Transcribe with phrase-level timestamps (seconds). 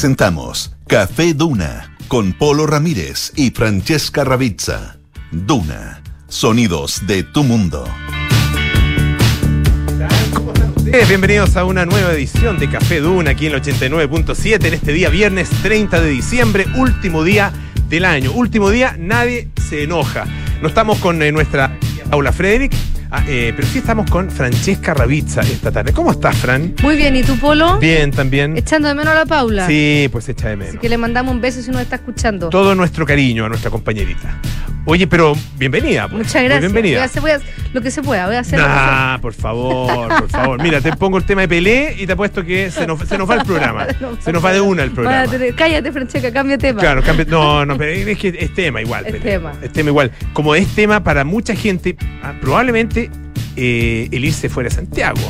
[0.00, 4.96] Presentamos Café Duna con Polo Ramírez y Francesca Ravizza.
[5.30, 7.86] Duna, sonidos de tu mundo.
[10.86, 14.94] Eh, bienvenidos a una nueva edición de Café Duna aquí en el 89.7 en este
[14.94, 17.52] día viernes 30 de diciembre, último día
[17.90, 18.32] del año.
[18.32, 20.24] Último día, nadie se enoja.
[20.62, 22.72] No estamos con eh, nuestra Paula Frederick,
[23.10, 25.92] ah, eh, pero sí estamos con Francesca Ravizza esta tarde.
[25.92, 26.74] ¿Cómo estás, Fran?
[26.82, 27.78] Muy bien, ¿y tú, Polo?
[27.78, 28.56] Bien, también.
[28.56, 29.66] Echando de menos a la Paula.
[29.66, 30.70] Sí, pues echa de menos.
[30.74, 32.48] Así que le mandamos un beso si nos está escuchando.
[32.50, 34.38] Todo nuestro cariño a nuestra compañerita.
[34.86, 36.08] Oye, pero bienvenida.
[36.08, 36.18] pues.
[36.18, 36.60] Muchas Muy gracias.
[36.72, 36.96] bienvenida.
[36.98, 37.40] Voy a hacer- voy a-
[37.74, 38.58] lo que se pueda, voy a hacer.
[38.58, 40.62] Nah, por favor, por favor.
[40.62, 43.28] Mira, te pongo el tema de Pelé y te apuesto que se nos, se nos
[43.30, 43.86] va el programa.
[44.20, 45.30] Se nos va de una el programa.
[45.30, 46.80] tener- cállate, Francesca, cambia tema.
[46.80, 49.04] Claro, cambia- no, no, pero es que es tema igual.
[49.06, 49.24] Es Pelé.
[49.24, 49.52] tema.
[49.62, 50.10] Es tema igual.
[50.32, 52.99] Como es tema para mucha gente, ah, probablemente
[53.62, 55.20] eh, el irse fuera de Santiago.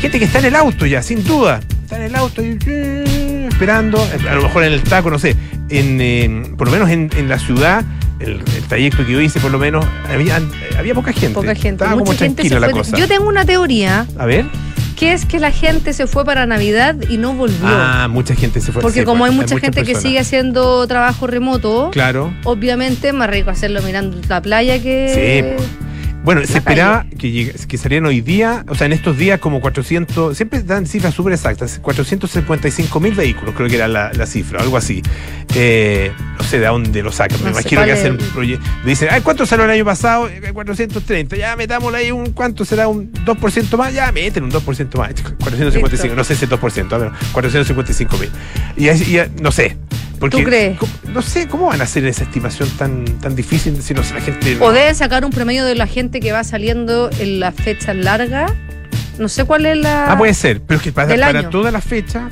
[0.00, 1.60] Gente que está en el auto ya, sin duda.
[1.84, 3.98] Está en el auto y, eh, esperando,
[4.28, 5.34] a lo mejor en el taco, no sé.
[5.70, 7.84] En, eh, por lo menos en, en la ciudad,
[8.18, 10.40] el, el trayecto que yo hice, por lo menos, había,
[10.78, 11.34] había poca gente.
[11.34, 11.82] Poca gente.
[11.84, 12.96] Estaba como Mucha gente tranquila la cosa.
[12.98, 14.44] Yo tengo una teoría A ver.
[14.96, 17.56] que es que la gente se fue para Navidad y no volvió.
[17.62, 18.82] Ah, mucha gente se fue.
[18.82, 22.32] Porque sí, como hay mucha gente que sigue haciendo trabajo remoto, Claro.
[22.44, 25.56] obviamente es más rico hacerlo mirando la playa que.
[25.58, 25.64] Sí,
[26.22, 30.36] Bueno, se esperaba que, que salieran hoy día, o sea, en estos días como 400,
[30.36, 34.76] siempre dan cifras súper exactas, 455 mil vehículos, creo que era la, la cifra, algo
[34.76, 35.02] así.
[35.54, 38.26] Eh, no sé de dónde lo sacan, me No imagino que hacen es.
[38.28, 38.68] proyectos.
[38.84, 40.28] Dicen, ay, ¿cuánto salió el año pasado?
[40.28, 42.86] Eh, 430, ya metámosle ahí un, ¿cuánto será?
[42.86, 43.94] ¿Un 2% más?
[43.94, 45.12] Ya meten un 2% más.
[45.22, 46.14] 455, Listo.
[46.14, 48.30] no sé si es 2%, a ver, 455 mil.
[48.76, 49.76] Y, y, no sé.
[50.20, 50.78] Porque, ¿Tú crees?
[50.78, 54.14] ¿cómo- No sé, ¿cómo van a hacer esa estimación tan, tan difícil si no sé,
[54.14, 54.56] la gente...
[54.60, 58.52] O deben sacar un promedio de la gente que va saliendo en las fechas largas.
[59.18, 60.12] No sé cuál es la.
[60.12, 62.30] Ah, puede ser, pero es que para, todas las fechas,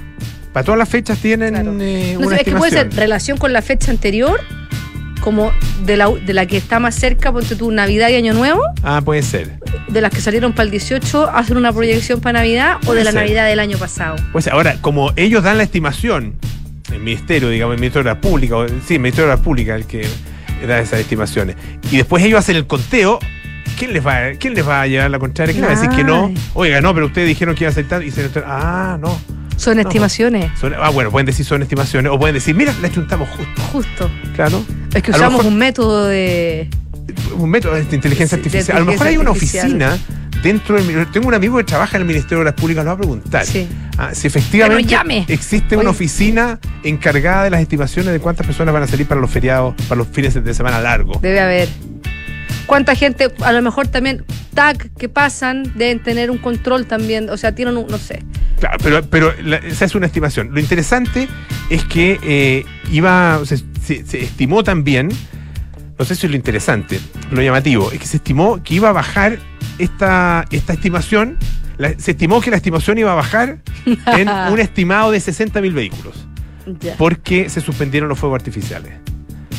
[0.53, 1.77] para todas las fechas tienen Claro.
[1.81, 4.41] eh, No una sé, es que puede ser relación con la fecha anterior,
[5.21, 5.53] como
[5.85, 9.03] de la, de la que está más cerca, ponte tú Navidad y Año Nuevo, Ah,
[9.05, 9.59] puede ser.
[9.89, 13.13] de las que salieron para el 18, hacen una proyección para Navidad o de la
[13.13, 13.21] ser.
[13.23, 14.17] Navidad del año pasado.
[14.33, 16.35] Pues ahora, como ellos dan la estimación,
[16.93, 19.75] el ministerio, digamos, el Ministerio de la Pública, o- sí, el Ministerio de la Pública
[19.75, 20.07] el que
[20.67, 21.57] da esas estimaciones,
[21.91, 23.19] y después ellos hacen el conteo,
[23.79, 25.53] ¿quién les va, quién les va a llevar la contraria?
[25.53, 26.27] ¿Quién les va a decir que no?
[26.27, 26.35] Ay.
[26.55, 29.19] Oiga, no, pero ustedes dijeron que iba a aceptar y se Ah, no.
[29.57, 29.83] Son No.
[29.83, 33.63] estimaciones, Son- ah, bueno, pueden decir son estimaciones, o pueden decir, mira, la chuntamos justo,
[33.73, 34.11] justo.
[34.37, 34.65] claro.
[34.95, 36.71] Es que A usamos mejor- un método de.
[37.37, 38.77] un método de inteligencia de artificial.
[38.77, 39.99] a lo mejor hay una oficina
[40.43, 42.95] dentro del Tengo un amigo que trabaja en el Ministerio de las Públicas, lo va
[42.95, 43.45] a preguntar.
[43.47, 43.69] Sí.
[43.97, 45.83] Ah, si efectivamente existe Oye.
[45.83, 49.75] una oficina encargada de las estimaciones de cuántas personas van a salir para los feriados,
[49.89, 51.21] para los fines de semana largos.
[51.21, 51.69] Debe haber.
[52.67, 57.31] ¿Cuánta gente, a lo mejor también, tag que pasan, deben tener un control también?
[57.31, 58.23] O sea, tienen un, no sé.
[58.61, 60.51] Claro, pero, pero la- esa es una estimación.
[60.53, 61.29] Lo interesante
[61.71, 63.57] es que eh, iba, se,
[64.05, 65.09] se estimó también,
[65.99, 67.01] no sé si es lo interesante,
[67.31, 69.39] lo llamativo, es que se estimó que iba a bajar
[69.79, 71.37] esta, esta estimación,
[71.79, 75.73] la- se estimó que la estimación iba a bajar en un estimado de 60 mil
[75.73, 76.27] vehículos,
[76.81, 76.95] Ya.
[76.97, 78.93] porque se suspendieron los fuegos artificiales.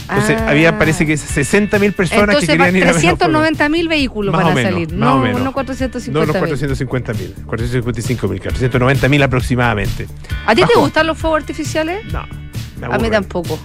[0.10, 0.50] Entonces, Ah.
[0.50, 3.20] había, parece que 60 mil personas Entonces, que querían ir a ver los fuegos.
[3.20, 5.40] 390 mil vehículos Más van o a menos, salir, más o no, menos.
[5.40, 6.40] no No, 450 los mil.
[6.42, 10.08] 450 mil, 455 mil, 490 mil aproximadamente.
[10.48, 12.12] ¿A ti te gustan los fuegos artificiales?
[12.12, 12.26] No,
[12.80, 13.60] me A mí tampoco.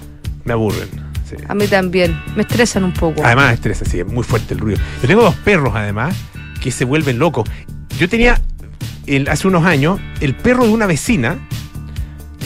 [0.45, 0.89] Me aburren.
[1.27, 1.37] sí.
[1.49, 2.15] A mí también.
[2.37, 3.23] Me estresan un poco.
[3.25, 4.79] Además, estresa, sí, es muy fuerte el ruido.
[5.01, 6.15] Yo tengo dos perros, además,
[6.65, 7.49] que se vuelven locos.
[7.99, 8.41] Yo tenía,
[9.07, 11.39] el- hace unos años, el perro de una vecina.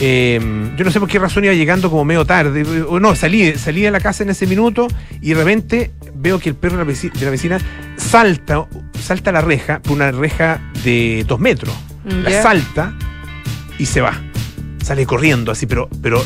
[0.01, 0.39] eh,
[0.77, 2.63] yo no sé por qué razón iba llegando como medio tarde.
[2.87, 4.87] O no, salí, salí de la casa en ese minuto
[5.21, 7.57] y de repente veo que el perro de la veci- de la vecina
[7.97, 8.65] salta,
[8.97, 11.73] salta la reja, por una reja de dos metros.
[12.05, 12.93] La salta
[13.77, 14.13] y se va.
[14.83, 16.23] Sale corriendo así, pero, pero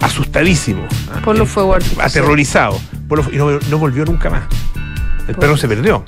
[0.00, 0.86] asustadísimo.
[1.12, 1.84] Ah, Por los eh, fuegos.
[2.00, 2.80] Aterrorizado.
[3.08, 4.44] Por y no, no volvió nunca más.
[5.26, 6.04] El Por- perro se perdió.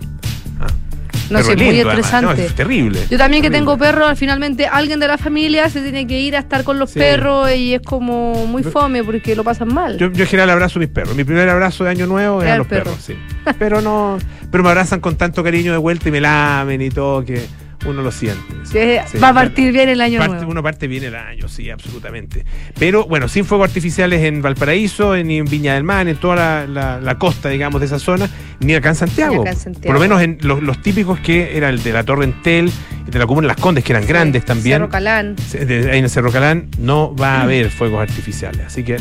[1.31, 2.27] No sé, muy estresante.
[2.27, 3.01] No, es terrible.
[3.11, 6.41] Yo también que tengo perros, finalmente alguien de la familia se tiene que ir a
[6.41, 6.99] estar con los Sí.
[6.99, 9.99] perros y es como muy fome porque lo pasan mal.
[9.99, 11.15] Yo, yo en general abrazo a mis perros.
[11.17, 12.85] Mi primer abrazo de año nuevo Era a los perro.
[12.85, 13.15] perros, sí.
[13.59, 14.19] Pero no,
[14.51, 17.45] pero me abrazan con tanto cariño de vuelta y me lamen y todo que
[17.85, 18.41] uno lo siente.
[18.65, 20.51] Sí, Sí, va a partir bien el año Parte- nuevo.
[20.51, 22.45] uno parte bien el año, sí, absolutamente.
[22.79, 26.67] Pero bueno, sin fuegos artificiales en Valparaíso, en, en Viña del Mar, en toda la,
[26.67, 28.29] la- la costa, digamos, de esa zona,
[28.61, 29.35] ni acá en Santiago.
[29.35, 29.87] Ni acá en Santiago.
[29.87, 32.71] Por lo menos en los, los típicos que era el de la Torre Entel
[33.07, 34.77] de la Comuna de Las Condes, que eran grandes también.
[34.79, 35.37] Cerro Calán.
[35.53, 38.63] De- ahí en el Cerro Calán no va a haber fuegos artificiales.
[38.67, 38.97] Así que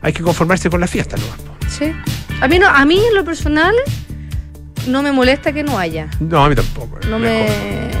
[0.00, 1.24] hay que conformarse con la fiesta, ¿no?
[1.68, 1.92] Sí.
[2.40, 3.74] A mí no, a mí en lo personal
[4.86, 6.08] no me molesta que no haya.
[6.20, 6.98] No, a mí tampoco.
[7.08, 7.46] No me.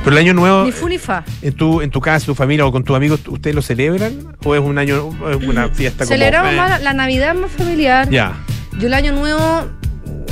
[0.04, 1.24] Pero el año nuevo, Ni fu ni fa.
[1.42, 4.36] en tu, en tu casa, tu familia o con tus amigos, ¿ustedes lo celebran?
[4.44, 6.14] ¿O es un año, es una fiesta como...
[6.14, 6.56] Celebramos eh?
[6.56, 8.08] más la- Navidad más familiar.
[8.10, 8.32] Ya.
[8.78, 9.66] Yo el año nuevo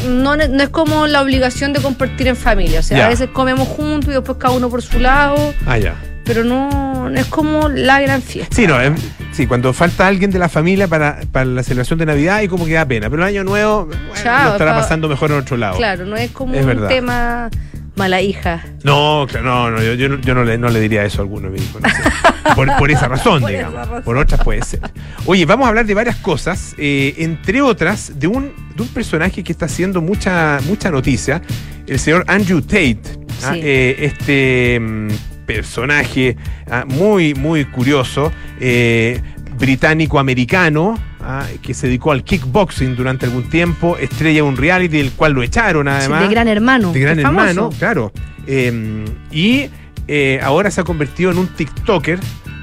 [0.09, 2.81] no, no es como la obligación de compartir en familia.
[2.81, 5.95] O sea, a veces comemos juntos y después cada uno por su lado, Ah, ya.
[6.25, 8.55] pero no, no es como la gran fiesta.
[8.55, 8.93] Sí, no, eh,
[9.33, 12.65] sí, cuando falta alguien de la familia para, para la celebración de Navidad y como
[12.67, 13.11] que da pena.
[13.11, 15.77] Pero el año nuevo bueno, Chao, lo estará pa- pasando mejor en otro lado.
[15.77, 16.89] Claro, no es como Es un verdad.
[16.89, 17.51] tema
[17.95, 18.65] mala hija.
[18.85, 21.23] No, claro, no, no, yo, yo no, yo no le, no le diría eso a
[21.25, 21.83] alguno de mis hijos.
[21.83, 21.97] no sé.
[22.57, 23.75] Por, por esa razón, Por digamos.
[23.75, 24.03] esa razón.
[24.03, 24.81] Por otras puede ser.
[25.27, 29.43] Oye, vamos a hablar de varias cosas, eh, entre otras, de un, de un personaje
[29.45, 31.41] que está haciendo mucha, mucha noticia,
[31.87, 33.01] el señor Andrew Tate.
[33.45, 33.53] ¿ah?
[33.55, 33.61] Sí.
[33.63, 35.09] Eh, este mm,
[35.47, 36.37] personaje
[36.71, 39.21] ah, muy, muy curioso, eh,
[39.59, 40.99] británico-americano.
[41.21, 45.33] ah, que se dedicó al kickboxing durante algún tiempo, estrella de un reality del cual
[45.33, 46.93] lo echaron además de gran hermano.
[46.93, 47.49] de Gran famoso.
[47.49, 48.13] Hermano, claro.
[48.47, 49.69] Eh, y
[50.09, 52.19] eh, ahora se ha convertido en un TikToker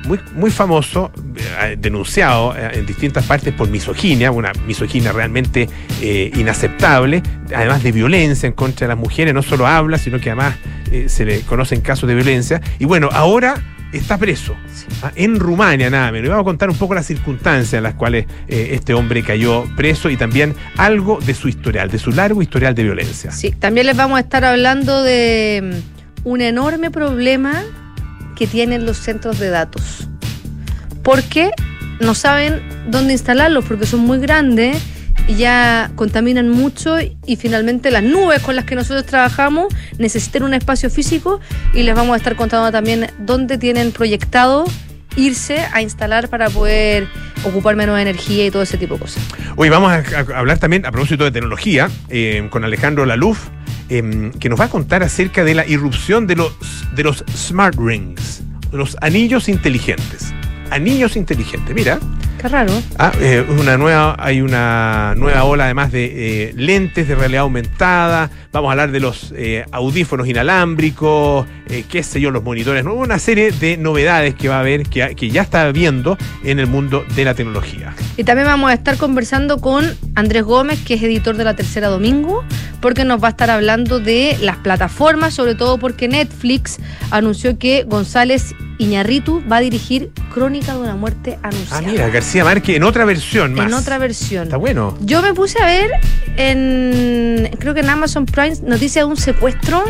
[0.10, 1.12] muy, muy famoso,
[1.62, 5.70] eh, denunciado eh, en distintas partes por misoginia, una misoginia realmente
[6.02, 7.24] eh, inaceptable,
[7.56, 10.56] además de violencia en contra de las mujeres, no solo habla, sino que además
[11.06, 12.60] se le conocen casos de violencia.
[12.80, 13.62] Y bueno, ahora
[13.92, 14.56] está preso
[15.02, 16.28] ah, en Rumania, nada menos.
[16.28, 19.66] Y vamos a contar un poco las circunstancias en las cuales eh, este hombre cayó
[19.76, 23.32] preso y también algo de su historial, de su largo historial de violencia.
[23.32, 25.82] Sí, también les vamos a estar hablando de
[26.24, 27.64] mm, un enorme problema
[28.40, 30.08] que tienen los centros de datos.
[31.04, 31.52] Porque
[32.00, 34.82] no saben dónde instalarlos, porque son muy grandes
[35.28, 40.54] y ya contaminan mucho y finalmente las nubes con las que nosotros trabajamos necesitan un
[40.54, 41.42] espacio físico
[41.74, 44.64] y les vamos a estar contando también dónde tienen proyectado
[45.18, 47.08] irse a instalar para poder
[47.44, 49.22] ocupar menos energía y todo ese tipo de cosas.
[49.58, 53.50] Hoy vamos a, hablar también, a propósito de tecnología, eh, con Alejandro Laluf,
[53.90, 56.54] eh, que nos va a contar acerca de la irrupción de los,
[56.96, 58.42] de los smart rings,
[58.72, 60.34] los anillos inteligentes.
[60.72, 62.00] Anillos inteligentes, mira.
[62.40, 62.72] Qué raro.
[62.98, 68.30] Ah, eh, una nueva, hay una nueva ola además de eh, lentes de realidad aumentada.
[68.54, 71.46] Vamos a hablar de los eh, audífonos inalámbricos,
[71.90, 72.86] qué sé yo, los monitores.
[72.86, 72.94] ¿no?
[72.94, 76.68] Una serie de novedades que va a haber, que, que ya está viendo en el
[76.68, 77.94] mundo de la tecnología.
[78.16, 81.90] Y también vamos a estar conversando con Andrés Gómez, que es editor de La Tercera
[81.90, 82.46] Domingo,
[82.80, 86.78] porque nos va a estar hablando de las plataformas, sobre todo porque Netflix
[87.12, 91.82] anunció que González Iñarritu va a dirigir Crónica de una muerte Ah, anunciada.
[91.82, 93.68] mira, García Márquez en otra versión más.
[93.68, 94.44] en otra versión.
[94.46, 94.98] Está bueno.
[95.02, 95.92] Yo me puse a ver
[96.38, 99.84] en, creo que en Amazon Prime, noticia de un secuestro.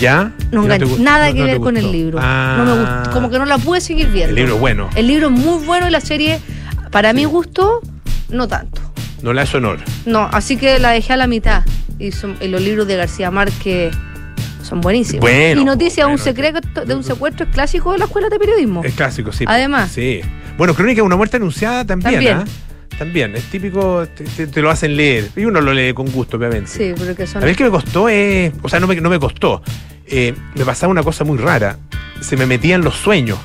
[0.00, 0.32] ¿Ya?
[0.50, 1.02] No ¿Y enganché- te gustó?
[1.02, 2.18] nada No- que no ver con el libro.
[2.22, 3.10] Ah, No me gustó.
[3.10, 4.30] Como que no la pude seguir viendo.
[4.30, 4.88] El libro es bueno.
[4.94, 6.40] El libro es muy bueno y la serie,
[6.90, 7.80] para mi gusto,
[8.30, 8.80] no tanto.
[9.22, 9.78] No le hace honor.
[10.06, 11.62] No, así que la dejé a la mitad.
[11.98, 13.94] Y, son- y los libros de García Márquez
[14.64, 15.20] son buenísimos.
[15.20, 16.24] Bueno, y Noticias de un bueno.
[16.24, 18.82] secreto de un secuestro es clásico de la escuela de periodismo.
[18.84, 19.44] Es clásico, sí.
[19.46, 19.90] Además.
[19.92, 20.20] Sí.
[20.58, 22.12] Bueno, Crónica de una muerte anunciada también.
[22.14, 22.36] También.
[22.38, 22.44] ¿ah?
[22.98, 23.34] También.
[23.36, 25.30] Es típico, te, te- te lo hacen leer.
[25.36, 26.70] Y uno lo lee con gusto, obviamente.
[26.70, 27.42] Sí, porque son.
[27.42, 28.52] A ver qué me costó es.
[28.62, 29.62] O sea, no me, no me costó.
[30.06, 31.78] Eh, me pasaba una cosa muy rara.
[32.20, 33.38] Se me metían los sueños.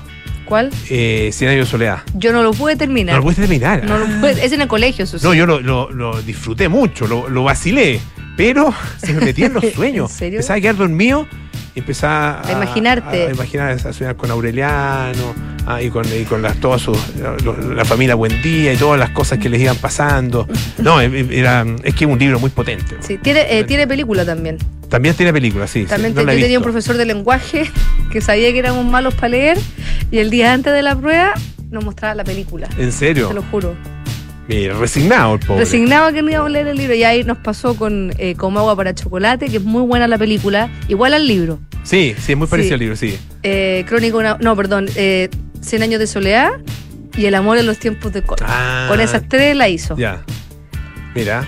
[0.45, 0.69] ¿Cuál?
[0.89, 1.99] Eh, Cien años de soledad.
[2.13, 3.15] Yo no lo pude terminar.
[3.15, 3.83] No lo pude terminar.
[3.85, 5.25] No lo pude- Es en el colegio, eso sí.
[5.25, 7.99] No, yo lo, lo- lo disfruté mucho, lo, lo vacilé,
[8.37, 10.09] pero se me metían los sueños.
[10.11, 10.39] ¿En serio?
[10.39, 11.27] Empezaba a quedar dormido
[11.75, 13.27] y empezaba A imaginarte.
[13.27, 15.35] A, imaginar, a soñar con Aureliano
[15.65, 16.97] ah, y con, y con las, todas sus,
[17.75, 20.47] la familia Buendía y todas las cosas que les iban pasando.
[20.77, 22.95] No, e- era, es que es un libro muy potente.
[23.01, 24.57] Sí, tiene, eh, tiene película también.
[24.89, 25.81] También tiene película, sí.
[25.81, 27.69] sí, También no te- la he yo tenía un profesor de lenguaje
[28.11, 29.57] que sabía que éramos malos para leer
[30.11, 31.33] y el día antes de la prueba
[31.69, 32.69] nos mostraba la película.
[32.77, 33.27] ¿En serio?
[33.27, 33.75] Te lo juro.
[34.47, 35.61] Mira, resignado el pobre.
[35.61, 38.59] Resignaba que no íbamos a leer el libro y ahí nos pasó con eh, Como
[38.59, 41.59] agua para chocolate, que es muy buena la película, igual al libro.
[41.83, 42.73] Sí, sí, es muy parecido Sí.
[42.75, 43.18] al libro, sí.
[43.44, 45.30] Eh, Crónica, una- no, perdón, eh,
[45.61, 46.51] Cien años de soledad
[47.18, 48.47] y El amor en los tiempos de cólera.
[48.49, 49.97] Ah, Con esas tres la hizo.
[49.97, 50.23] Ya.
[51.16, 51.44] Mira.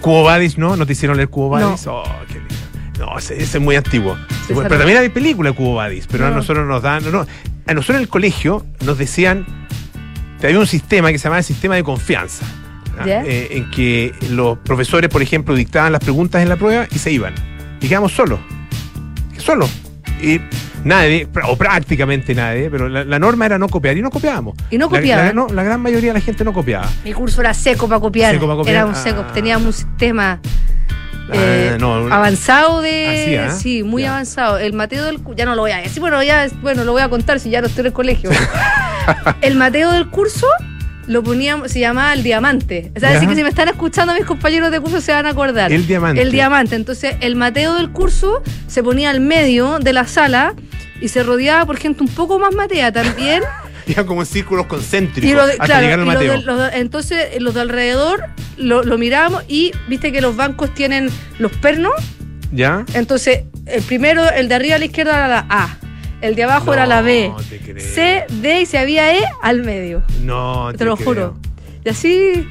[0.00, 0.76] Cubo Badis, ¿no?
[0.76, 1.86] ¿No te hicieron leer Cubo Badis?
[1.86, 2.54] Oh, qué lindo.
[2.98, 4.16] No, ese, ese es muy antiguo.
[4.46, 4.68] Sí, pero no.
[4.68, 6.36] también hay película Cubo Badis, pero a No.
[6.36, 7.04] nosotros nos dan.
[7.04, 7.26] No, no.
[7.66, 9.44] A nosotros en el colegio nos decían.
[10.42, 12.44] Había un sistema que se llamaba el sistema de confianza.
[13.06, 17.12] Eh, en que los profesores, por ejemplo, dictaban las preguntas en la prueba y se
[17.12, 17.32] iban.
[17.80, 18.40] Y quedamos solos.
[19.36, 19.70] Solos.
[20.20, 20.40] Y
[20.82, 24.56] nadie, o prácticamente nadie, pero la, la norma era no copiar y no copiábamos.
[24.70, 25.26] Y no La- copiaban.
[25.26, 26.88] La, no, la gran mayoría de la gente no copiaba.
[27.04, 28.34] Mi curso era seco para copiar.
[28.34, 28.74] Seco para copiar.
[28.74, 29.24] Era un seco.
[29.28, 29.32] Ah.
[29.32, 30.40] Teníamos un sistema
[31.30, 33.06] Ah, eh, no, avanzado de.
[33.06, 33.50] Así, ¿ah?
[33.50, 34.12] Sí, muy Ya.
[34.12, 34.58] avanzado.
[34.58, 35.18] El Mateo del.
[35.36, 36.00] Ya no lo voy a decir.
[36.00, 38.30] Bueno, ya, bueno, lo voy a contar si ya no estoy en el colegio.
[39.42, 40.46] el Mateo del curso
[41.06, 42.92] lo poníamos, se llamaba el diamante.
[42.94, 45.30] O sea, así que si me están escuchando mis compañeros de curso se van a
[45.30, 45.72] acordar.
[45.72, 46.20] El diamante.
[46.20, 46.76] El diamante.
[46.76, 50.54] Entonces, el Mateo del curso se ponía al medio de la sala
[51.00, 53.42] y se rodeaba por gente un poco más matea también.
[53.88, 56.32] Iban como en círculos concéntricos Y lo de- hasta claro, llegar al lo Mateo.
[56.32, 58.24] de- los de- entonces los de alrededor
[58.56, 61.92] lo, lo mirábamos y viste que los bancos tienen los pernos.
[62.52, 62.84] ¿Ya?
[62.94, 65.76] Entonces, el primero, el de arriba a la izquierda era la A.
[66.20, 67.28] El de abajo era la B.
[67.28, 67.80] No te.
[67.80, 70.02] C, D y si había E al medio.
[70.22, 71.06] No, Te lo creo.
[71.06, 71.38] juro.
[71.84, 72.48] Y así.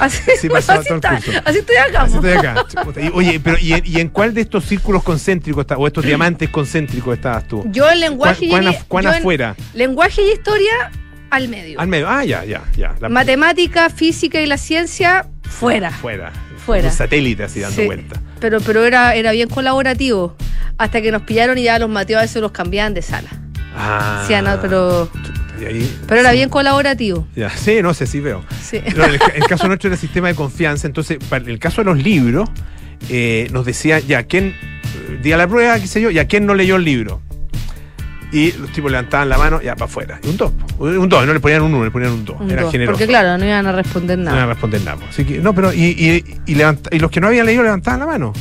[0.00, 1.30] Así, Así pasaba todo el está- curso.
[1.44, 2.02] así estoy acá.
[2.02, 2.26] Así po.
[2.26, 2.64] estoy acá.
[2.68, 3.00] chuta.
[3.00, 6.04] Y, oye, pero ¿y en, y en cuál de estos círculos concéntricos está- o estos
[6.06, 7.64] diamantes concéntricos estabas tú?
[7.70, 9.56] Yo en lenguaje ¿Cuán, y cuán af- cuán en afuera?
[9.74, 10.90] lenguaje y historia
[11.30, 11.80] al medio.
[11.80, 12.08] Al medio.
[12.08, 12.94] Ah, ya, ya, ya.
[13.00, 15.90] La- Matemática, física y la ciencia fuera.
[15.90, 16.32] Fuera.
[16.64, 16.88] Fuera.
[16.88, 17.86] Un satélite así dando Sí.
[17.86, 18.20] vuelta.
[18.40, 20.36] Pero, pero era, era bien colaborativo.
[20.78, 23.28] Hasta que nos pillaron y ya los Mateos a veces los cambiaban de sala.
[23.76, 24.24] Ah.
[24.26, 25.08] Sí, no, pero,
[25.60, 27.26] Y ahí- pero era bien colaborativo.
[27.36, 28.44] Ya, sí, no sé, sí veo.
[28.62, 28.80] Sí.
[28.96, 31.86] No, el, ca- el caso nuestro era sistema de confianza, entonces, para el caso de
[31.86, 32.48] los libros,
[33.08, 34.54] eh, nos decía, ya, ¿quién
[35.22, 37.20] diga la prueba, qué sé yo, ya, ¿quién no leyó el libro?
[38.32, 40.18] Y los tipos levantaban la mano, ya, para afuera.
[40.24, 40.52] Y un 2.
[40.80, 42.40] Un 2, no le ponían un 1, le ponían un 2.
[42.40, 42.92] Un Era dos, generoso.
[42.98, 44.36] Porque claro, no iban a responder No nada.
[44.38, 44.98] iban a responder nada.
[45.08, 48.00] Así que, no, pero, y, y, y, levanta- y los que no habían leído levantaban
[48.00, 48.32] la mano.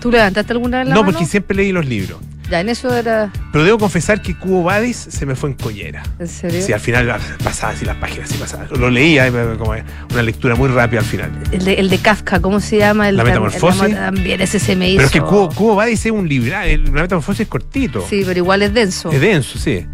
[0.00, 1.12] ¿Tú levantaste alguna vez la no, mano?
[1.12, 2.18] porque siempre leí los libros.
[2.50, 3.30] Ya, en eso era...
[3.52, 6.02] Pero debo confesar que Cubo Badis se me fue en collera.
[6.18, 6.60] ¿En serio?
[6.60, 7.08] Sí, al final
[7.44, 8.66] pasaba así las páginas, así pasaba.
[8.76, 9.70] Lo leía, eh, como
[10.10, 11.30] una lectura muy rápida al final.
[11.52, 13.08] El de, el de Kafka, ¿cómo se llama?
[13.08, 13.82] El La tam- metamorfosis.
[13.82, 14.96] el- también ese se me hizo.
[14.96, 16.66] Pero es que Cubo, Cubo Badis es un libro, la
[17.02, 18.04] metamorfosis es cortito.
[18.10, 19.12] Sí, pero igual es denso.
[19.12, 19.86] Es denso, sí.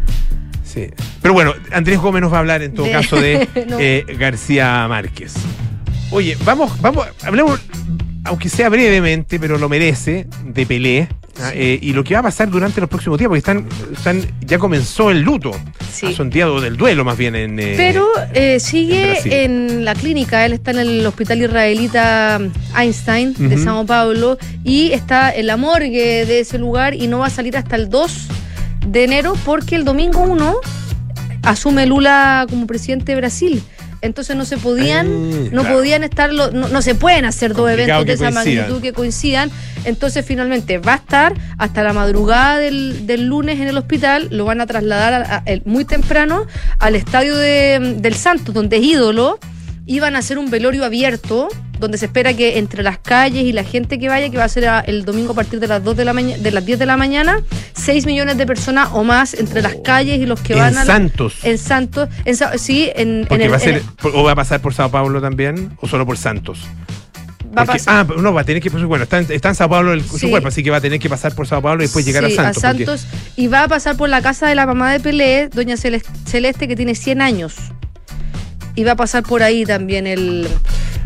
[0.63, 0.87] sí.
[1.21, 3.77] Pero bueno, Andrés Gómez nos va a hablar en todo De- caso de No.
[3.79, 5.35] eh, García Márquez.
[6.09, 7.59] Oye, vamos, vamos, hablemos,
[8.27, 11.07] aunque sea brevemente, pero lo merece, de Pelé.
[11.41, 11.51] ¿ah?
[11.53, 14.57] Eh, y lo que va a pasar durante los próximos días, porque están, están ya
[14.59, 15.51] comenzó el luto.
[15.91, 16.13] Sí.
[16.13, 17.59] Son días del duelo más bien en...
[17.59, 22.39] eh, Pero eh, sigue en, la clínica, él está en el hospital israelita
[22.77, 23.63] Einstein de Ujú.
[23.63, 27.57] Sao Paulo y está en la morgue de ese lugar y no va a salir
[27.57, 28.27] hasta el 2
[28.87, 30.55] de enero porque el domingo 1
[31.43, 33.63] asume Lula como presidente de Brasil.
[34.01, 35.77] Entonces no se podían, no claro.
[35.77, 38.63] podían estar, no, no se pueden hacer dos Complicado eventos de esa coincidan.
[38.65, 39.51] magnitud que coincidan.
[39.85, 44.45] Entonces finalmente va a estar hasta la madrugada del, del lunes en el hospital, lo
[44.45, 46.45] van a trasladar a- a- el- muy temprano
[46.79, 49.39] al estadio de- del Santos, donde es ídolo,
[49.85, 51.47] y van a hacer un velorio abierto,
[51.79, 54.49] donde se espera que entre las calles y la gente que vaya, que va a
[54.49, 56.79] ser a- el domingo a partir de las 2 de la mañana, de las 10
[56.79, 57.41] de la mañana,
[57.73, 60.83] 6 millones de personas o más entre las calles y los que en van a
[60.83, 61.35] la- Santos.
[61.43, 64.61] en Santos, en sí, en, en el- va a en el- o va a pasar
[64.61, 66.59] por Sao Paulo también, o solo por Santos.
[67.57, 68.05] va a Porque- pasar.
[68.07, 70.29] ah, no, va a tener que, bueno, está en, está en Sao Paulo el, su
[70.29, 72.37] cuerpo, así que va a tener que pasar por Sao Paulo y después llegar Sí,
[72.37, 73.05] a Santos.
[73.09, 76.03] porque- y va a pasar por la casa de la mamá de Pelé, doña Celes-
[76.27, 77.55] Celeste, que tiene 100 años.
[78.75, 80.47] Y va a pasar por ahí también el,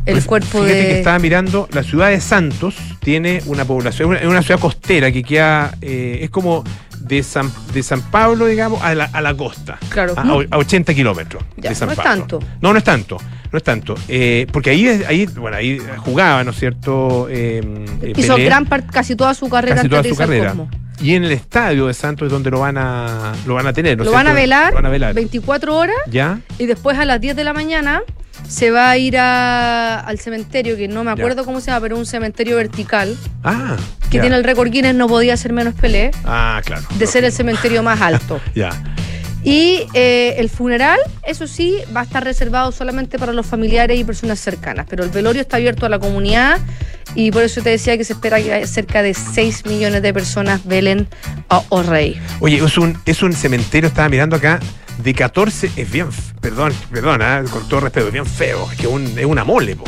[0.06, 0.86] el Pues, cuerpo fíjate de...
[0.88, 5.12] que estaba mirando, la ciudad de Santos tiene una población, es una, es ciudad costera
[5.12, 6.64] que queda, eh, es como
[7.00, 9.78] de San, de San Pablo, digamos, a la, a la costa.
[9.90, 10.14] Claro.
[10.18, 12.12] A, a 80 kilómetros de San no es Pablo.
[12.12, 12.40] tanto.
[12.62, 13.18] No, no es tanto.
[13.52, 13.96] No es tanto.
[14.08, 17.28] Eh, porque ahí, es- ahí, bueno, ahí jugaba, ¿no es cierto?
[17.30, 17.62] Eh,
[18.02, 20.50] eh, Hizo Pelé, gran parte, casi toda su carrera casi toda su carrera.
[20.50, 20.70] Cosmo.
[21.02, 23.98] Y en el estadio de Santos es donde lo van a, lo van a tener,
[23.98, 25.16] ¿no es Lo van a velar, Lo van a velar.
[25.16, 26.40] 24 horas ¿Ya?
[26.60, 28.04] y después a las 10 de la mañana
[28.52, 31.14] se va a ir a- al cementerio, que no me Ya.
[31.14, 33.78] acuerdo cómo se llama, pero un cementerio vertical, Ah.
[34.10, 34.22] que ya.
[34.22, 36.84] tiene el récord Guinness, no podía ser menos Pelé, Ah, claro.
[36.98, 38.42] de ser el cementerio más alto.
[38.54, 38.72] Ya.
[39.44, 44.04] Y eh, el funeral, eso sí, va a estar reservado solamente para los familiares y
[44.04, 46.60] personas cercanas, pero el velorio está abierto a la comunidad
[47.16, 50.66] y por eso te decía que se espera que cerca de 6 millones de personas
[50.66, 51.08] velen
[51.50, 52.22] a O'Rey.
[52.40, 54.60] Oye, es un, es un cementerio, estaba mirando acá,
[55.00, 56.08] de 14, es bien,
[56.40, 59.76] perdón, perdón, ah, con todo respeto, es bien feo, es que un, es una mole,
[59.76, 59.86] po.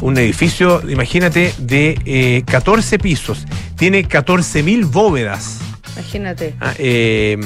[0.00, 3.46] Un edificio, imagínate, de eh, 14 pisos,
[3.76, 5.60] tiene 14.000 bóvedas.
[5.96, 6.56] Imagínate.
[6.60, 7.38] Ah, eh,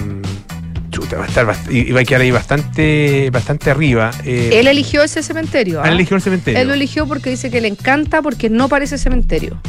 [0.97, 4.11] chuta, va a estar, y va a quedar ahí bastante, bastante arriba.
[4.25, 5.81] eh, Él eligió ese cementerio.
[5.81, 5.93] ¿han ¿ah?
[5.93, 6.61] elegido el cementerio?
[6.61, 9.61] Él lo eligió porque dice que le encanta porque no parece cementerio.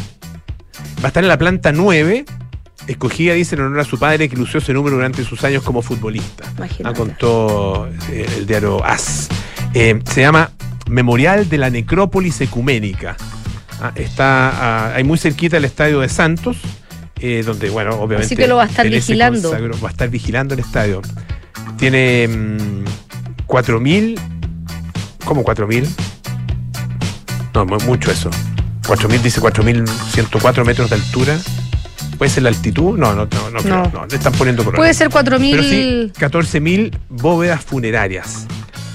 [1.00, 2.24] Va a estar en la planta 9,
[2.88, 5.82] escogida, dice, en honor a su padre que lució ese número durante sus años como
[5.82, 6.46] futbolista.
[6.56, 6.96] Imagínate.
[6.96, 9.28] Ah, contó eh, el diario AS.
[9.74, 10.52] Eh, se llama
[10.90, 13.18] Memorial de la Necrópolis Ecuménica.
[13.82, 16.58] Ah, está ah, ahí muy cerquita del estadio de Santos,
[17.20, 18.26] eh, donde, bueno, obviamente.
[18.28, 19.50] Así que lo va a estar vigilando.
[19.50, 21.02] consagró, va a estar vigilando el estadio.
[21.78, 22.86] Tiene mm,
[23.48, 24.20] 4.000.
[25.26, 25.88] ¿Cómo 4.000?
[27.54, 28.30] No, mu- mucho eso.
[28.84, 31.38] 4.000, dice 4.104 metros de altura.
[32.18, 32.98] ¿Puede ser la altitud?
[32.98, 33.92] No, no, no, no, creo, No.
[33.94, 34.78] no, le están poniendo color.
[34.78, 36.14] Puede ser Pero sí, 4.000...
[36.14, 38.48] 14.000 bóvedas funerarias.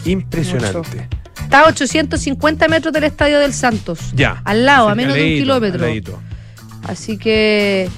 [0.04, 1.08] Impresionante.
[1.40, 3.98] Está a 850 metros del Estadio del Santos.
[4.14, 4.40] Ya.
[4.44, 5.86] Al lado, a menos de un kilómetro.
[6.84, 7.88] Así que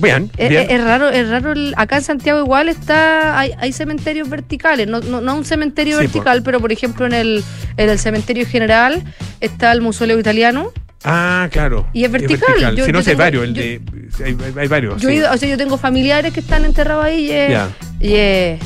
[0.00, 0.62] Bien, es, bien.
[0.62, 1.52] es- es raro, es raro.
[1.52, 5.96] el- acá en Santiago igual está, hay, hay cementerios verticales, no, no, no un cementerio
[5.98, 7.44] Sí, vertical, pero por ejemplo en el,
[7.76, 9.02] en el cementerio general
[9.40, 10.72] está el mausoleo italiano.
[11.02, 11.86] Ah, claro.
[11.94, 12.76] Y es vertical.
[12.76, 13.44] Yo- si no, yo sí, hay tengo- varios.
[13.44, 13.80] El yo- de,
[14.16, 14.22] sí,
[14.58, 15.00] hay, varios.
[15.00, 15.20] Yo, sí.
[15.22, 17.68] o sea, yo tengo familiares que están enterrados ahí y es- Ya.
[18.00, 18.60] y es-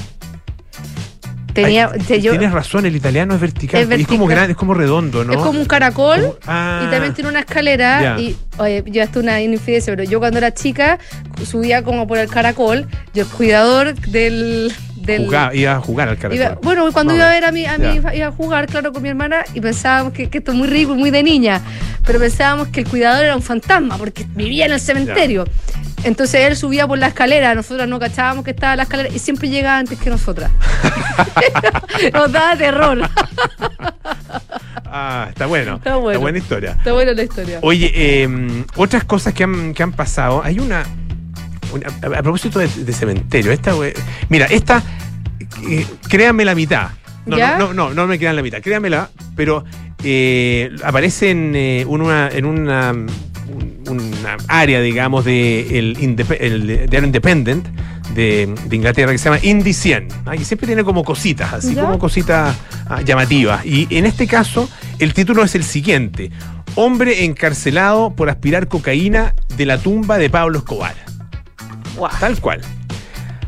[1.54, 3.80] tenía, Ay, te- yo- Tienes razón, el italiano es vertical.
[3.80, 5.32] Es y Es como grande, es como redondo, ¿no?
[5.32, 6.20] es como un caracol.
[6.20, 8.20] Como- ah, Y también tiene una escalera Ya.
[8.20, 10.99] y, oye, yo hasta una infidencia, pero yo cuando era chica
[11.49, 14.73] subía como por el caracol, yo el cuidador del...
[15.04, 17.78] del jugaba- iba a jugar al iba- bueno, cuando iba a ver a mi, a
[17.78, 20.68] mi iba a jugar, claro, con mi hermana, y pensábamos que, que esto es muy
[20.68, 21.61] rico y muy de niña,
[22.04, 25.44] pero pensábamos que el cuidador era un fantasma, porque vivía en el cementerio.
[26.04, 29.18] Entonces él subía por la escalera, nosotros no cachábamos que estaba en la escalera y
[29.18, 30.50] siempre llegaba antes que nosotras.
[32.12, 33.08] Nos daba terror.
[34.87, 35.76] Ah, está bueno.
[35.76, 36.20] Está bueno.
[36.20, 36.73] buena historia.
[36.73, 37.58] Está buena la historia.
[37.62, 40.42] Oye, eh, otras cosas que han, que han pasado.
[40.44, 40.84] Hay una.
[41.85, 43.52] A, a propósito de, de cementerio.
[43.52, 43.95] Esta, we-
[44.28, 44.83] mira, esta.
[45.69, 46.88] eh, créanme la mitad.
[47.26, 47.57] No, ¿Ya?
[47.59, 48.61] no, no, no, no me crean la mitad.
[48.61, 49.64] Créanmela, pero
[50.02, 56.88] eh, aparece en, eh, una, en una, un- una área, digamos, de el, Indep- el
[57.04, 57.66] Independent
[58.14, 60.09] de, de Inglaterra que se llama Indy 100.
[60.26, 60.37] ¿ah?
[60.37, 61.83] Y siempre tiene como cositas, así ¿Ya?
[61.85, 62.54] como cositas
[62.87, 63.64] ah, llamativas.
[63.64, 66.31] Y en este caso, el título es el siguiente:
[66.75, 70.95] Hombre encarcelado por aspirar cocaína de la tumba de Pablo Escobar.
[72.20, 72.60] Tal cual.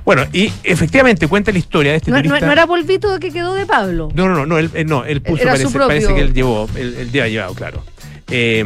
[0.05, 2.47] Bueno, y efectivamente cuenta la historia de este No, turista.
[2.47, 4.09] no era polvito que quedó de Pablo.
[4.15, 6.69] No, no, no, no, él, él no, él puso, parece, propio- parece que él llevó,
[6.77, 7.83] él, él lleva llevado, claro.
[8.31, 8.65] Eh,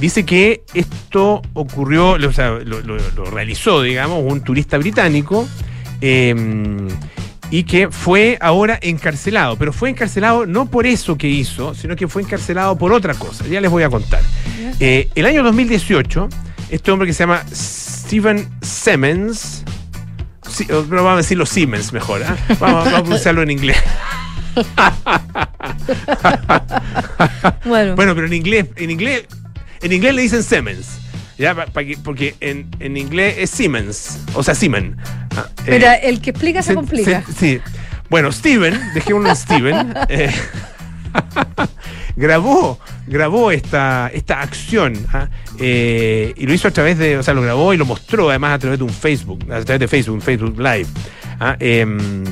[0.00, 5.48] dice que esto ocurrió, o sea, lo, lo- lo realizó, digamos, un turista británico
[6.00, 6.34] eh,
[7.50, 12.08] y que fue ahora encarcelado, pero fue encarcelado no por eso que hizo, sino que
[12.08, 14.22] fue encarcelado por otra cosa, ya les voy a contar.
[14.80, 16.28] Eh, el año 2018,
[16.70, 17.42] este hombre que se llama
[18.12, 19.62] Steven Simmons,
[20.46, 22.36] sí, o- pero vamos a decirlo Siemens mejor, ¿ah?
[22.60, 23.78] vamos, vamos a pronunciarlo en inglés.
[27.64, 29.24] Bueno, Bueno, pero en inglés, en inglés,
[29.80, 30.98] en inglés le dicen Siemens.
[31.38, 34.94] Ya, pa- pa que- porque en, en inglés es Siemens, o sea, Siemens.
[35.34, 37.24] Ah, eh, pero el que explica se, se- complica.
[37.26, 37.60] se- sí.
[38.10, 40.30] Bueno, Steven, dejémoslo en Steven, eh,
[42.16, 47.34] grabó, grabó esta, esta acción ah, eh, y lo hizo a través de, o sea,
[47.34, 50.14] lo grabó y lo mostró además a través de un Facebook, a través de Facebook,
[50.14, 50.86] un Facebook Live.
[51.40, 52.24] ah, em,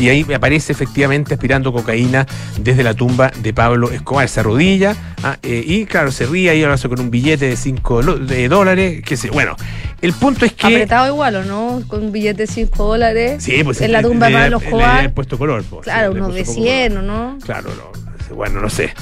[0.00, 2.26] y ahí aparece efectivamente aspirando cocaína
[2.58, 4.28] desde la tumba de Pablo Escobar.
[4.28, 8.02] Se arrodilla ah, eh, y, claro, se ríe lo hace con un billete de 5
[8.48, 9.02] dólares.
[9.04, 9.30] Que sé.
[9.30, 9.54] Bueno,
[10.02, 10.66] el punto es que.
[10.66, 11.82] Apretado igual, ¿o no?
[11.86, 13.44] Con un billete de 5 dólares.
[13.44, 15.02] Sí, pues en la tumba de Pablo Escobar.
[15.04, 15.62] Le, puesto color.
[15.62, 17.04] pues, Claro, sí, unos de puso poco 100, color.
[17.04, 17.38] ¿o no?
[17.44, 18.92] Claro, no, bueno, no sé.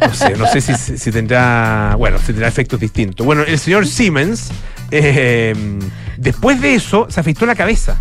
[0.00, 1.94] No sé, no sé si, si tendrá.
[1.98, 3.24] Bueno, si tendrá efectos distintos.
[3.26, 4.50] Bueno, el señor Siemens,
[4.90, 5.54] eh,
[6.16, 8.00] después de eso, se afeitó la cabeza.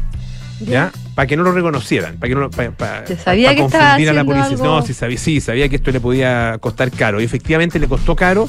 [0.60, 0.92] ¿Ya?
[1.16, 4.10] Para que no lo reconocieran, para que no lo- pa- pa- Ya sabía que confundir
[4.10, 4.52] a la policía.
[4.52, 7.20] algo- No, sí sabía, sí, sabía que esto le podía costar caro.
[7.20, 8.48] Y efectivamente le costó caro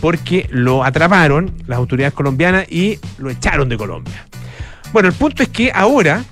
[0.00, 4.26] porque lo atraparon las autoridades colombianas y lo echaron de Colombia.
[4.92, 6.22] Bueno, el punto es que ahora,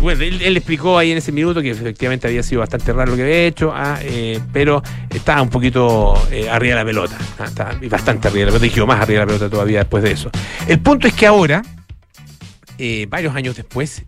[0.00, 3.22] bueno, él, explicó ahí en ese minuto que efectivamente había sido bastante raro lo que
[3.22, 7.78] había hecho, ah, eh, pero estaba un poquito eh, arriba de la pelota, ah, estaba
[7.88, 10.30] bastante arriba de la pelota, y más arriba de la pelota todavía después de eso.
[10.66, 11.62] El punto es que ahora,
[12.78, 14.04] eh, varios años después,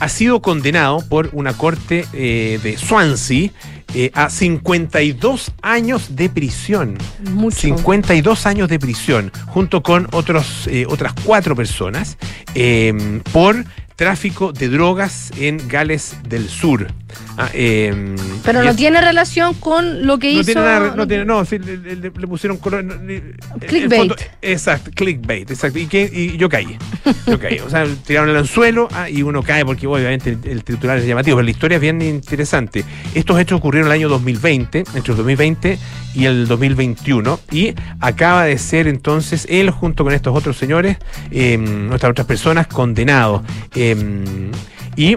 [0.00, 3.50] ha sido condenado por una corte de Swansea
[3.94, 6.96] eh, a 52 años de prisión.
[7.32, 7.58] Mucho.
[7.60, 12.16] 52 años de prisión, junto con otros, eh, otras cuatro personas,
[12.54, 13.64] eh, por
[13.96, 16.86] tráfico de drogas en Gales del Sur.
[17.36, 20.44] Ah, eh, Pero no es- tiene relación con lo que no hizo.
[20.46, 22.82] tiene nada, no tiene, no, sí, le, le- le pusieron color.
[22.84, 23.34] le-
[23.66, 23.98] Clickbait.
[24.00, 25.78] fondo- exacto, clickbait, exacto.
[25.78, 26.78] Y, que, y yo caí.
[27.26, 27.58] Yo caí.
[27.58, 31.06] O sea, tiraron el anzuelo ah, y uno cae porque obviamente el, el titular es
[31.06, 32.84] llamativo, pero la historia es bien interesante.
[33.14, 35.78] Estos hechos ocurrieron en el año 2020, entre el 2020
[36.14, 40.96] y el 2021, y acaba de ser entonces él junto con estos otros señores,
[41.30, 43.42] eh, nuestras otras personas, condenados.
[43.74, 44.50] eh,
[44.96, 45.16] y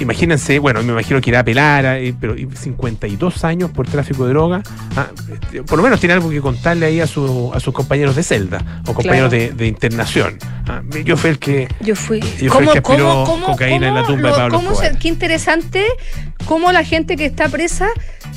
[0.00, 4.24] Imagínense, bueno, me imagino que irá a apelar, eh, pero y 52 años por tráfico
[4.24, 4.62] de droga.
[4.96, 8.16] ah, este, por lo menos tiene algo que contarle ahí a, su, a sus compañeros
[8.16, 9.44] de celda o compañeros Claro.
[9.44, 10.38] de, de internación.
[10.68, 11.68] Ah, yo fui el que.
[11.80, 12.18] Yo fui.
[12.40, 15.84] Y fue el que aspiró cocaína en la tumba de Pablo cómo se- qué interesante
[16.46, 17.88] cómo la gente que está presa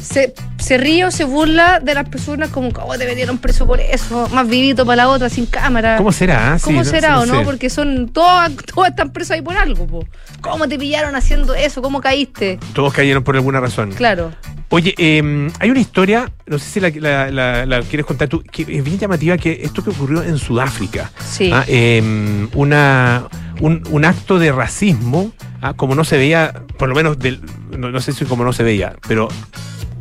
[0.01, 3.81] se, se ríe o se burla de las personas como oh, te metieron preso por
[3.81, 5.97] eso, más vivito para la otra, sin cámara.
[5.97, 6.53] ¿Cómo será?
[6.53, 6.59] ah?
[6.59, 7.43] Sí, ¿Cómo no- será o no?
[7.43, 10.05] Porque son todos, todos están presos ahí por algo, po.
[10.41, 11.81] ¿Cómo te pillaron haciendo eso?
[11.81, 12.59] ¿Cómo caíste?
[12.73, 13.91] Todos cayeron por alguna razón.
[13.91, 14.31] Claro.
[14.69, 18.41] Oye, eh, hay una historia, no sé si la, la- la- la quieres contar tú,
[18.43, 21.09] que es bien llamativa, que esto que ocurrió en Sudáfrica.
[21.25, 21.49] Sí.
[21.53, 23.27] Ah, eh, una,
[23.61, 25.31] un, un acto de racismo,
[25.61, 27.39] ah, como no se veía, por lo menos, del,
[27.77, 29.29] no, no sé si como no se veía, pero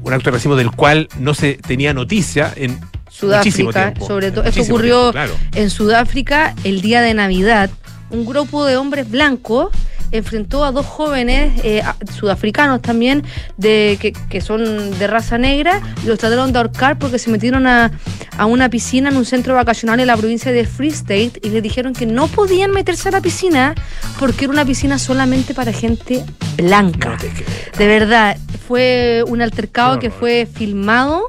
[0.03, 2.79] un acto de racismo del cual no se tenía noticia en
[3.09, 4.07] Sudáfrica, tiempo.
[4.07, 4.45] sobre todo.
[4.45, 5.33] Esto ocurrió tiempo, claro.
[5.55, 7.71] en Sudáfrica el día de Navidad.
[8.11, 9.69] Un grupo de hombres blancos
[10.13, 11.83] enfrentó a dos jóvenes eh,
[12.15, 13.25] sudafricanos también
[13.57, 17.67] de que, que son de raza negra y los trataron de ahorcar porque se metieron
[17.67, 17.91] a,
[18.39, 21.63] a una piscina en un centro vacacional en la provincia de Free State y les
[21.63, 23.75] dijeron que no podían meterse a la piscina
[24.19, 26.25] porque era una piscina solamente para gente
[26.57, 27.17] blanca.
[27.21, 27.79] No.
[27.79, 31.23] De verdad, fue un altercado que fue filmado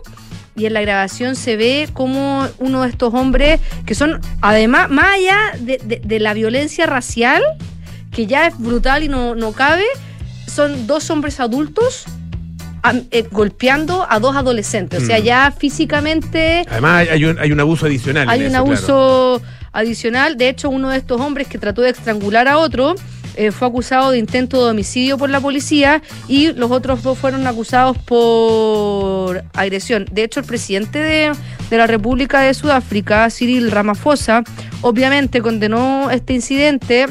[0.56, 5.16] y en la grabación se ve como uno de estos hombres que son, además, más
[5.16, 7.44] allá de, de- de la violencia racial,
[8.12, 9.84] que ya es brutal y no, no cabe,
[10.48, 12.06] son dos hombres adultos
[13.12, 15.04] eh, golpeando a dos adolescentes.
[15.04, 15.24] O sea, Mm.
[15.24, 18.30] ya físicamente Además, hay- un, hay un abuso adicional.
[18.30, 18.66] hay un eso, claro.
[18.66, 19.42] abuso
[19.74, 20.38] adicional.
[20.38, 22.96] De hecho, uno de estos hombres que trató de estrangular a otro
[23.36, 27.46] eh, fue acusado de intento de homicidio por la policía y los otros dos fueron
[27.46, 30.06] acusados por agresión.
[30.12, 31.32] De hecho, el presidente de,
[31.70, 34.44] de la República de Sudáfrica, Cyril Ramaphosa,
[34.82, 37.06] obviamente condenó este incidente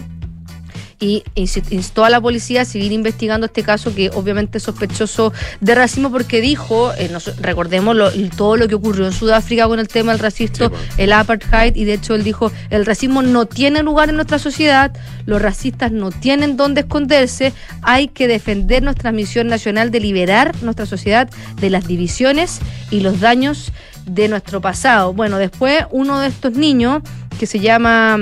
[0.99, 1.23] y
[1.71, 6.11] instó a la policía a seguir investigando este caso que obviamente es sospechoso de racismo
[6.11, 10.13] porque dijo, eh, nos- recordemos lo- todo lo que ocurrió en Sudáfrica con el tema
[10.13, 10.81] del racismo, Sí, pues.
[10.99, 14.91] el apartheid y de hecho él dijo, el racismo no tiene lugar en nuestra sociedad,
[15.27, 20.87] los racistas no tienen dónde esconderse, hay que defender nuestra misión nacional de liberar nuestra
[20.87, 21.29] sociedad
[21.61, 22.59] de las divisiones
[22.91, 23.71] y los daños
[24.07, 25.13] de nuestro pasado.
[25.13, 27.03] Bueno, después uno de estos niños
[27.39, 28.19] que se llama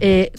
[0.00, 0.32] eh,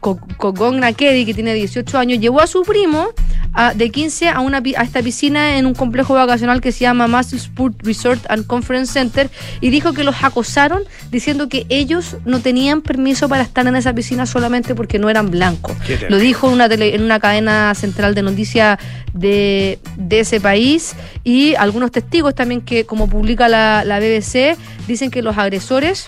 [0.00, 3.08] Kogon Nakedi, que tiene 18 años, llevó a su primo
[3.52, 7.06] a- de 15 a, una, a esta piscina en un complejo vacacional que se llama
[7.06, 12.40] Muscle Sport Resort and Conference Center y dijo que los acosaron diciendo que ellos no
[12.40, 15.76] tenían permiso para estar en esa piscina solamente porque no eran blancos.
[16.10, 18.78] Lo dijo en una, tele- en una cadena central de noticias
[19.12, 24.56] de, de ese país y algunos testigos también que, como publica la, la BBC,
[24.88, 26.06] dicen que los agresores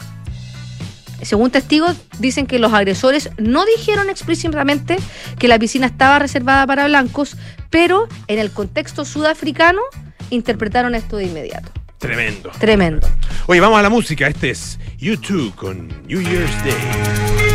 [1.23, 4.97] según testigos, dicen que los agresores no dijeron explícitamente
[5.39, 7.37] que la piscina estaba reservada para blancos,
[7.71, 9.81] pero en el contexto sudafricano
[10.31, 11.71] interpretaron esto de inmediato.
[11.99, 12.51] Tremendo.
[12.59, 13.09] Tremendo.
[13.47, 14.27] Oye, vamos a la música.
[14.27, 17.46] Este es YouTube con New Year's Day.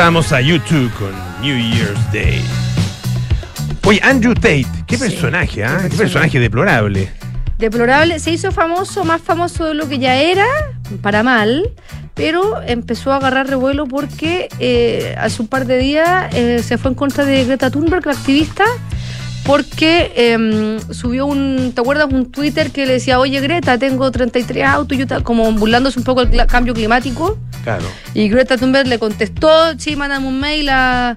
[0.00, 2.42] Escuchábamos a YouTube con New Year's Day.
[3.84, 5.80] Oye, Andrew Tate, qué Sí, personaje, ¿ah?
[5.82, 7.10] qué Qué personaje deplorable.
[7.58, 10.46] Deplorable, se hizo famoso, más famoso de lo que ya era,
[11.02, 11.70] para mal,
[12.14, 16.92] pero empezó a agarrar revuelo porque eh, hace un par de días eh, se fue
[16.92, 18.64] en contra de Greta Thunberg, la activista,
[19.44, 22.08] porque em, subió un, ¿te acuerdas?
[22.12, 26.04] Un Twitter que le decía, oye Greta, tengo 33 autos, yo ta-", como burlándose un
[26.04, 27.38] poco del cla- cambio climático.
[27.64, 27.84] Claro.
[28.14, 29.48] Y Greta Thunberg le contestó,
[29.78, 31.16] sí, mándame un mail a,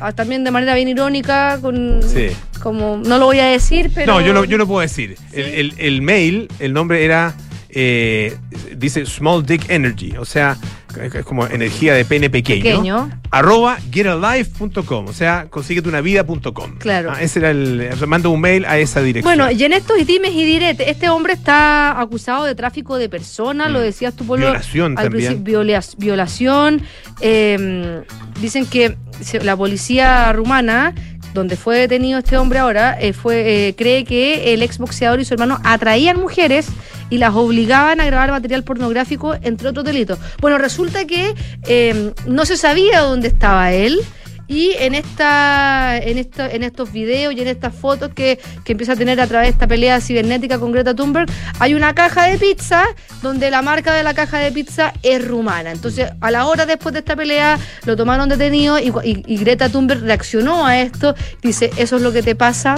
[0.00, 2.28] a- también de manera bien irónica, con Sí.
[2.62, 4.14] como, no lo voy a decir, pero...
[4.14, 5.16] No, yo lo, yo lo puedo decir.
[5.32, 7.34] El, el- el mail, el nombre era,
[7.70, 8.36] eh,
[8.76, 10.56] dice Small Dick Energy, o sea,
[11.02, 12.62] es como energía de pene pequeño.
[12.62, 13.10] Pequeño.
[13.30, 16.78] Arroba getalife.com, o sea, consíguetunavida.com.
[16.78, 17.12] Claro.
[17.14, 17.90] Ah, ese era el.
[18.06, 19.36] manda un mail a esa dirección.
[19.36, 23.70] Bueno, y en estos dimes y diretes, este hombre está acusado de tráfico de personas,
[23.70, 23.82] lo Mm.
[23.82, 25.42] decías tú, Polo, Violación al también.
[25.44, 26.82] viola- violación.
[27.20, 28.02] eh,
[28.40, 28.96] dicen que
[29.42, 30.94] la policía rumana,
[31.34, 35.34] donde fue detenido este hombre ahora, eh, fue eh, cree que el exboxeador y su
[35.34, 36.68] hermano atraían mujeres
[37.10, 40.18] y las obligaban a grabar material pornográfico, entre otros delitos.
[40.40, 41.34] Bueno, resulta que
[41.66, 44.00] eh, no se sabía dónde estaba él.
[44.46, 48.92] Y en esta, en esta, en estos videos y en estas fotos que, que empieza
[48.92, 51.28] a tener a través de esta pelea cibernética con Greta Thunberg,
[51.60, 52.84] hay una caja de pizza
[53.22, 55.70] donde la marca de la caja de pizza es rumana.
[55.70, 59.68] Entonces, a la hora después de esta pelea, lo tomaron detenido y, y- y Greta
[59.70, 61.14] Thunberg reaccionó a esto.
[61.42, 62.74] Dice, eso es lo que te pasa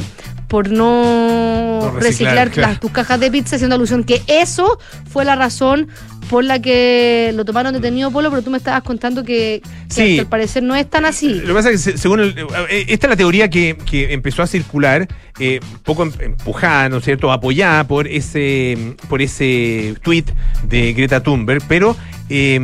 [0.48, 2.68] por no, No reciclar, reciclar, claro.
[2.72, 4.78] las- tus cajas de pizza, haciendo alusión que eso
[5.10, 5.88] fue la razón
[6.28, 10.18] por la que lo tomaron detenido, Polo, pero tú me estabas contando que, que Sí.
[10.18, 11.34] al parecer no es tan así.
[11.34, 12.34] Lo que pasa es que se- según el-
[12.70, 15.06] eh, esta es la teoría que, que empezó a circular,
[15.38, 20.24] eh, poco em- empujada, ¿no es cierto?, apoyada por ese, por ese tweet
[20.68, 21.96] de Greta Thunberg, pero
[22.28, 22.60] eh,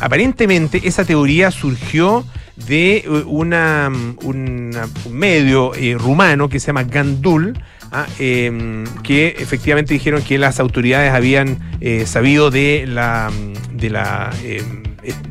[0.00, 2.24] aparentemente esa teoría surgió
[2.66, 3.90] de eh, una,
[4.22, 7.58] una- un medio eh, rumano que se llama Gandul,
[7.92, 13.30] ah, eh, que efectivamente dijeron que las autoridades habían eh, sabido de la,
[13.72, 14.62] de la eh,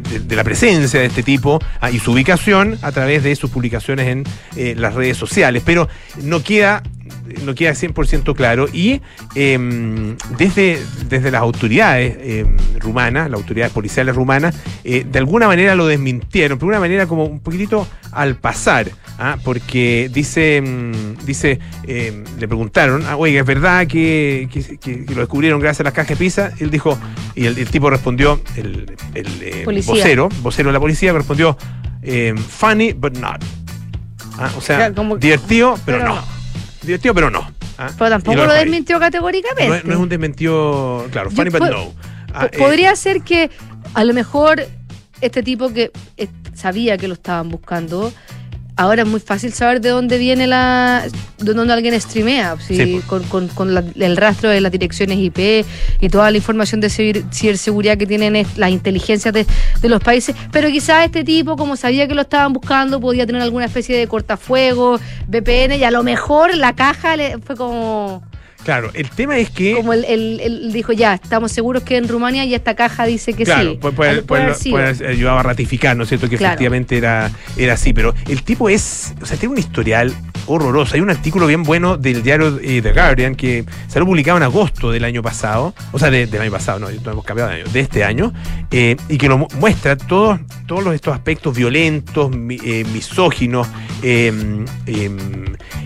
[0.10, 3.50] de, de la presencia de este tipo ah, y su ubicación a través de sus
[3.50, 4.24] publicaciones en
[4.56, 5.64] eh, las redes sociales.
[5.66, 5.88] Pero
[6.24, 6.84] no queda,
[7.46, 9.02] no queda 100% claro y
[9.36, 12.46] eh, desde, desde las autoridades eh,
[12.80, 17.06] rumanas, las autoridades policiales rumanas, eh, de alguna manera lo desmintieron, pero de una manera
[17.08, 18.90] como un poquitito al pasar,
[19.20, 25.14] ah, porque dice, mm, dice le preguntaron, ah, oiga, ¿es verdad que, que- que- que
[25.16, 26.52] lo descubrieron gracias a las cajas de pizza?
[26.60, 26.98] Él dijo,
[27.36, 28.96] y el, el tipo respondió, el,
[29.86, 31.58] vocero, vocero de la policía, respondió,
[32.50, 33.44] funny but not.
[34.40, 36.37] Ah, o sea, como- divertido, pero, pero no.
[36.88, 37.42] Divertido, pero no.
[37.78, 38.62] Ah, Pero y tampoco lo ahí.
[38.64, 39.68] desmintió categóricamente.
[39.68, 41.94] No es, no es un desmentido, claro, Yo funny but no.
[42.34, 43.52] Ah, Po- eh, Podría ser que
[43.94, 44.66] a lo mejor
[45.22, 48.12] este tipo que eh, sabía que lo estaban buscando,
[48.78, 51.06] ahora es muy fácil saber de dónde viene la.
[51.40, 53.06] de dónde alguien streamea, si- Sí, pues.
[53.06, 55.66] con, con- con la- el rastro de las direcciones IP
[56.02, 59.46] y toda la información de ciber- ciberseguridad que tienen es- las inteligencias de,
[59.82, 60.36] de los países.
[60.52, 64.08] Pero quizás este tipo, como sabía que lo estaban buscando, podía tener alguna especie de
[64.08, 68.24] cortafuegos, VPN, y a lo mejor la caja le fue como.
[68.68, 69.76] Claro, el tema es que.
[69.76, 73.32] Como él, él- él dijo, ya, estamos seguros que en Rumania y esta caja dice
[73.34, 73.78] que claro, sí.
[73.78, 76.28] puede haber ayudado a ratificar, ¿no es cierto?
[76.28, 76.52] Que Claro.
[76.56, 77.94] efectivamente era, era así.
[77.94, 79.14] Pero el tipo es.
[79.22, 80.14] O sea, tiene un historial
[80.48, 80.96] horroroso.
[80.96, 84.92] Hay un artículo bien bueno del diario eh, The Guardian que salió publicado en agosto
[84.92, 85.74] del año pasado.
[85.92, 88.34] O sea, de- del año pasado, no, hemos cambiado de año, de este año.
[88.72, 92.30] eh, y que lo mu- muestra todos, todos estos aspectos violentos,
[92.66, 93.68] eh, misóginos,
[94.04, 94.34] eh,
[94.86, 95.10] eh,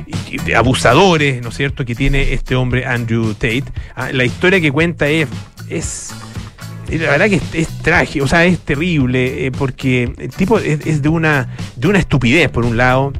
[0.07, 3.65] y- y abusadores, ¿no es cierto?, que tiene este hombre Andrew Tate.
[3.95, 5.27] Ah, la historia que cuenta es.
[5.69, 6.11] es
[6.89, 10.85] y la verdad que es, trágico, o sea, es terrible, eh, porque el tipo es,
[10.85, 11.47] es de una
[11.77, 13.13] de una estupidez, por un lado,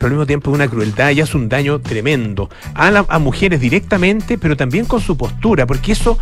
[0.00, 3.18] pero al mismo tiempo de una crueldad y hace un daño tremendo a, la- a
[3.18, 6.18] mujeres directamente, pero también con su postura, porque eso,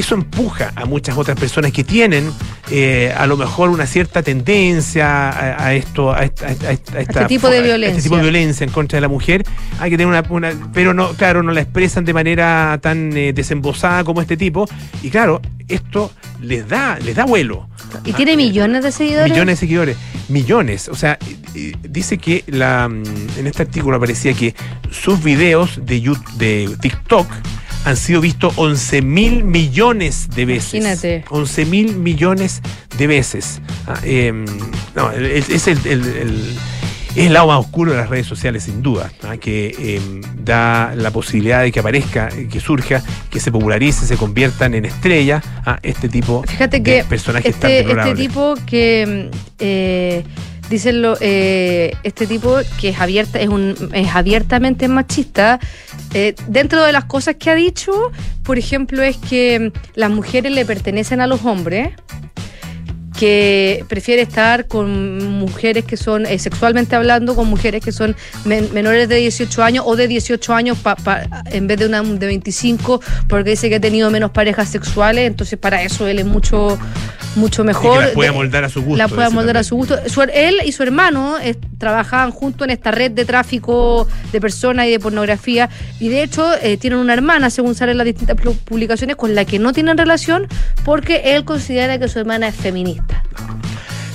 [0.00, 2.30] eso empuja a muchas otras personas que tienen
[2.70, 7.48] eh, a lo mejor una cierta tendencia a, a esto, a, esta- a este tipo
[7.48, 8.02] de a este violencia.
[8.02, 9.44] tipo de violencia en contra de la mujer.
[9.80, 13.32] Hay que tener una, una- pero no, claro, no la expresan de manera tan eh,
[13.32, 14.68] desembosada como este tipo.
[15.02, 17.68] Y claro, esto les da, les da vuelo.
[18.04, 19.30] Y tiene millones de seguidores.
[19.32, 19.96] Millones de seguidores,
[20.28, 20.88] millones.
[20.88, 23.02] O sea, eh, eh, dice que la, mm,
[23.38, 24.54] en este artículo aparecía que
[24.90, 27.26] sus videos de, YouTube, de TikTok
[27.84, 30.74] han sido vistos 11 mil millones de veces.
[30.74, 31.24] Imagínate.
[31.30, 32.60] 11 mil millones
[32.96, 33.60] de veces.
[33.86, 34.32] Ah, eh,
[34.94, 36.54] no, es el, el- el-
[37.16, 39.38] es el lado más oscuro de las redes sociales, sin duda, ¿ah?
[39.38, 44.74] que em, da la posibilidad de que aparezca, que surja, que se popularice, se conviertan
[44.74, 45.78] en estrellas a ¿ah?
[45.82, 48.18] este tipo Fíjate de que personajes este, tan este deplorables.
[48.18, 50.22] tipo que eh,
[50.68, 55.58] dicen lo, eh, este tipo que es abierta es un es abiertamente machista
[56.14, 57.92] eh, dentro de las cosas que ha dicho
[58.42, 61.90] por ejemplo es que las mujeres le pertenecen a los hombres
[63.18, 68.68] que prefiere estar con mujeres que son, eh, sexualmente hablando, con mujeres que son men-
[68.72, 72.26] menores de 18 años o de 18 años pa- pa- en vez de una de
[72.26, 76.78] 25, porque dice que ha tenido menos parejas sexuales, entonces para eso él es mucho,
[77.34, 77.92] mucho Y mejor.
[77.98, 78.98] que las puede De- moldar a su gusto.
[78.98, 79.98] la puede moldar a su gusto.
[80.08, 84.86] Su- él y su hermano eh, trabajaban juntos en esta red de tráfico de personas
[84.86, 85.68] y de pornografía.
[85.98, 89.44] Y de hecho, eh, tienen una hermana, según salen las distintas pu- publicaciones, con la
[89.44, 90.46] que no tienen relación
[90.84, 93.07] porque él considera que su hermana es feminista.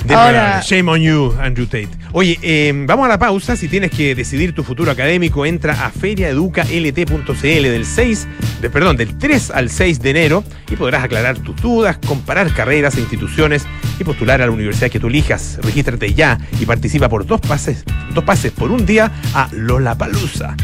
[0.10, 1.88] Ahora, Ahora- shame on you, Andrew Tate.
[2.12, 3.56] Oye, eh, vamos a la pausa.
[3.56, 8.28] Si tienes que decidir tu futuro académico, entra a feriaeducalt.cl del 6,
[8.62, 12.98] de, perdón, del 3 al 6 de enero y podrás aclarar tus dudas, comparar carreras
[12.98, 13.66] e instituciones
[13.98, 15.58] y postular a la universidad que tú elijas.
[15.64, 20.56] Regístrate ya y participa por dos pases, dos pases por un día a Lollapalooza.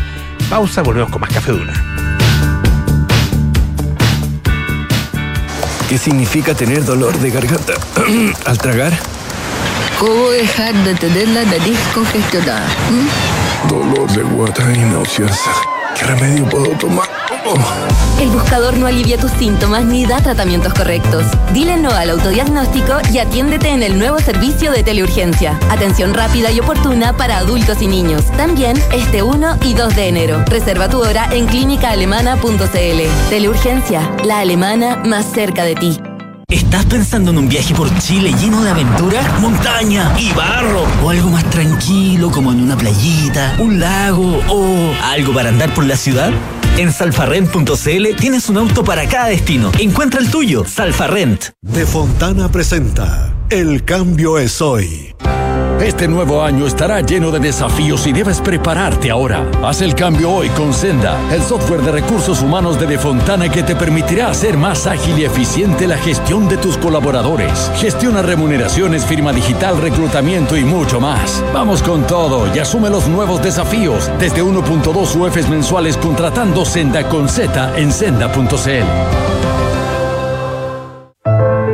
[0.49, 2.18] Pausa, volvemos con más Café Duna.
[5.89, 7.73] ¿Qué significa tener dolor de garganta
[8.45, 8.93] al tragar?
[9.97, 12.67] ¿Cómo dejar de tener la nariz congestionada?
[12.91, 13.67] ¿Mm?
[13.67, 15.41] Dolor de guata y náuseas.
[15.97, 17.18] ¿Qué remedio puedo tomar?
[17.45, 17.55] Oh.
[18.21, 21.23] El buscador no alivia tus síntomas ni da tratamientos correctos.
[21.53, 25.57] Dile no al autodiagnóstico y atiéndete en el nuevo servicio de teleurgencia.
[25.69, 28.25] Atención rápida y oportuna para adultos y niños.
[28.35, 30.43] También este 1 y 2 de enero.
[30.47, 33.29] Reserva tu hora en clínicaalemana.cl.
[33.29, 35.99] Teleurgencia, la alemana más cerca de ti.
[36.49, 40.83] ¿Estás pensando en un viaje por Chile lleno de aventura, montaña y barro?
[41.03, 45.85] ¿O algo más tranquilo como en una playita, un lago o algo para andar por
[45.85, 46.31] la ciudad?
[46.79, 49.69] En salfarrent.cl tienes un auto para cada destino.
[49.79, 51.47] Encuentra el tuyo, Salfarrent.
[51.61, 55.13] De Fontana presenta El cambio es hoy.
[55.81, 59.49] Este nuevo año estará lleno de desafíos y debes prepararte ahora.
[59.63, 63.77] Haz el cambio hoy con Senda, el software de recursos humanos de Defontana que te
[63.77, 67.71] permitirá hacer más ágil y eficiente la gestión de tus colaboradores.
[67.77, 71.41] Gestiona remuneraciones, firma digital, reclutamiento y mucho más.
[71.53, 77.29] Vamos con todo y asume los nuevos desafíos desde 1.2 UFs mensuales contratando Senda con
[77.29, 79.58] Z en senda.cl.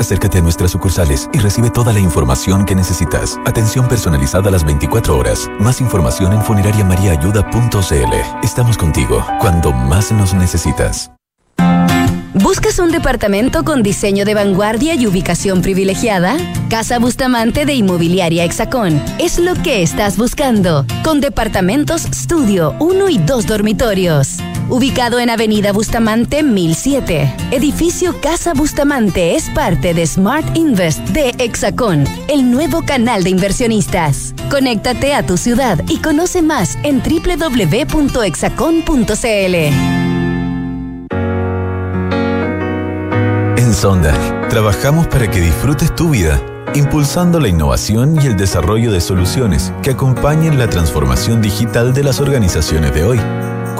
[0.00, 3.38] Acércate a nuestras sucursales y recibe toda la información que necesitas.
[3.44, 5.46] Atención personalizada a las 24 horas.
[5.58, 8.42] Más información en funerariamariaayuda.cl.
[8.42, 11.10] Estamos contigo cuando más nos necesitas.
[12.32, 16.38] ¿Buscas un departamento con diseño de vanguardia y ubicación privilegiada?
[16.70, 23.18] Casa Bustamante de Inmobiliaria Hexacón es lo que estás buscando, con departamentos estudio, 1 y
[23.18, 24.38] 2 dormitorios.
[24.70, 32.04] Ubicado en Avenida Bustamante 1007, edificio Casa Bustamante es parte de Smart Invest de Hexacón,
[32.28, 34.32] el nuevo canal de inversionistas.
[34.48, 39.54] Conéctate a tu ciudad y conoce más en www.hexacon.cl.
[43.58, 46.40] En Sonda, trabajamos para que disfrutes tu vida,
[46.76, 52.20] impulsando la innovación y el desarrollo de soluciones que acompañen la transformación digital de las
[52.20, 53.20] organizaciones de hoy.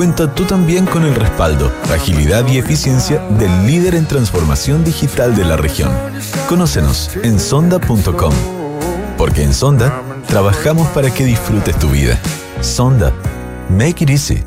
[0.01, 5.45] Cuenta tú también con el respaldo, agilidad y eficiencia del líder en transformación digital de
[5.45, 5.93] la región.
[6.49, 8.33] Conócenos en sonda.com.
[9.19, 12.19] Porque en Sonda trabajamos para que disfrutes tu vida.
[12.63, 13.13] Sonda.
[13.69, 14.43] Make it easy.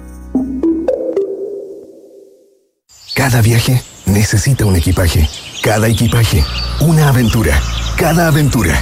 [3.14, 5.30] Cada viaje necesita un equipaje.
[5.62, 6.44] Cada equipaje,
[6.80, 7.62] una aventura.
[7.96, 8.82] Cada aventura,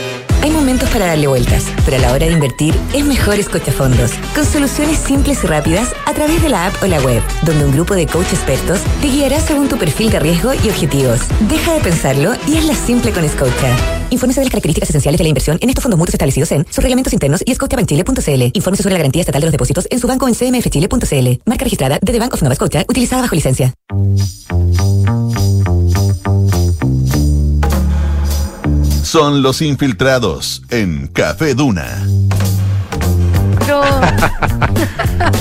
[0.41, 3.31] Hay momentos para darle vueltas, pero a la hora de invertir es mejor
[3.71, 7.65] fondos, con soluciones simples y rápidas a través de la app o la web, donde
[7.65, 11.21] un grupo de coach expertos te guiará según tu perfil de riesgo y objetivos.
[11.47, 13.77] Deja de pensarlo y hazla simple con Scotia.
[14.09, 16.83] Infórmese de las características esenciales de la inversión en estos fondos mutuos establecidos en sus
[16.83, 18.51] reglamentos internos y scotiabankchile.cl.
[18.53, 21.41] Infórmese sobre la garantía estatal de los depósitos en su banco en cmfchile.cl.
[21.45, 23.73] Marca registrada de The Bank of Nova Scotia, utilizada bajo licencia.
[29.11, 31.81] Son los infiltrados en Café Duna.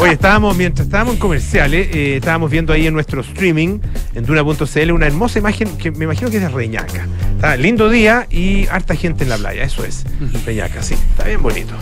[0.01, 3.79] Oye, estábamos, mientras estábamos en comerciales, eh, estábamos viendo ahí en nuestro streaming,
[4.16, 7.07] en Duna.cl, una hermosa imagen que me imagino que es de Reñaca.
[7.37, 10.05] Está lindo día y harta gente en la playa, eso es.
[10.45, 11.75] Reñaca, sí, está bien bonito.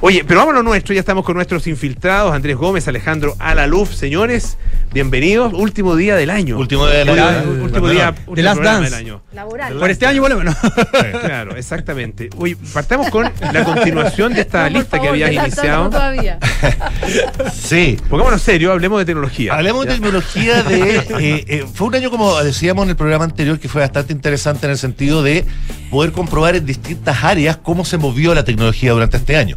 [0.00, 4.58] Oye, pero vámonos nuestro, ya estamos con nuestros infiltrados, Andrés Gómez, Alejandro Alaluf, señores,
[4.92, 6.58] bienvenidos, último día del año.
[6.58, 7.50] Último día del año.
[7.62, 8.84] Último día dance.
[8.84, 9.22] del año.
[9.32, 9.74] Laboral.
[9.78, 10.54] Por este año, bueno,
[11.20, 12.30] Claro, exactamente.
[12.36, 15.90] Oye, partamos con la continuación de esta No, por lista que habías iniciado.
[15.90, 16.38] todavía.
[17.52, 17.98] Sí.
[18.08, 19.54] Pongámonos serio, hablemos de tecnología.
[19.54, 20.96] Hablemos de tecnología de...
[21.18, 24.66] eh, eh, fue un año, como decíamos en el programa anterior, que fue bastante interesante
[24.66, 25.44] en el sentido de
[25.90, 29.56] poder comprobar en distintas áreas cómo se movió la tecnología durante este año.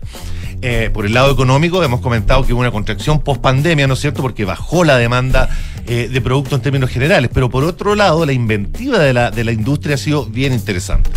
[0.62, 4.00] Eh, por el lado económico, hemos comentado que hubo una contracción post pandemia, ¿no es
[4.00, 4.22] cierto?
[4.22, 5.50] Porque bajó la demanda
[5.88, 7.30] eh, de productos en términos generales.
[7.34, 11.10] Pero por otro lado, la inventiva de la, de la industria ha sido bien interesante.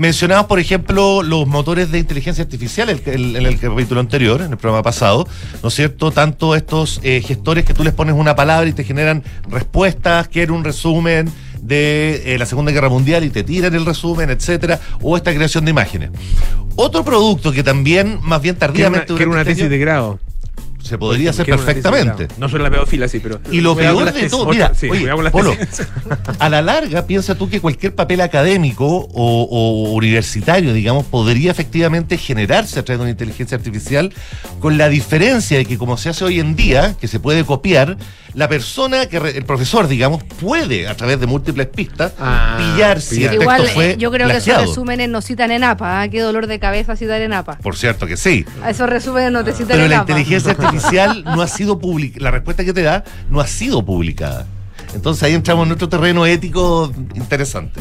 [0.00, 4.82] Mencionamos, por ejemplo, los motores de inteligencia artificial en el capítulo anterior, en el programa
[4.82, 5.28] pasado,
[5.62, 6.10] ¿no es cierto?
[6.10, 10.54] Tanto estos eh, gestores que tú les pones una palabra y te generan respuestas, quieren
[10.54, 11.30] un resumen
[11.62, 15.64] de eh, la Segunda Guerra Mundial y te tiran el resumen, etcétera, o esta creación
[15.64, 16.10] de imágenes.
[16.76, 19.64] Otro producto que también, más bien Que era una, tardíamente, que era una este tesis
[19.64, 20.18] año, de grado.
[20.82, 22.28] Se podría hacer tesis de perfectamente.
[22.38, 23.40] No solo la pedofilia, sí, pero.
[23.50, 25.54] Y lo peor las de todo, mira, sí, oye, Polo,
[26.38, 32.16] a la larga piensa tú que cualquier papel académico o, o universitario, digamos, podría efectivamente
[32.18, 34.12] generarse a través de una inteligencia artificial,
[34.58, 37.96] con la diferencia de que como se hace hoy en día, que se puede copiar,
[38.34, 43.00] la persona, que re- el profesor, digamos, puede a través de múltiples pistas Ah, pillar
[43.00, 46.02] si el Igual, texto fue eh, yo creo que esos resúmenes no citan en APA.
[46.02, 46.08] ¿ah?
[46.08, 47.58] Qué dolor de cabeza citar en APA.
[47.58, 48.44] Por cierto que sí.
[48.62, 50.12] A esos resúmenes no te citan Pero en la APA.
[50.12, 51.80] inteligencia artificial no ha sido
[52.16, 54.46] la respuesta que te da no ha sido publicada.
[54.94, 57.80] Entonces ahí entramos en nuestro terreno ético interesante.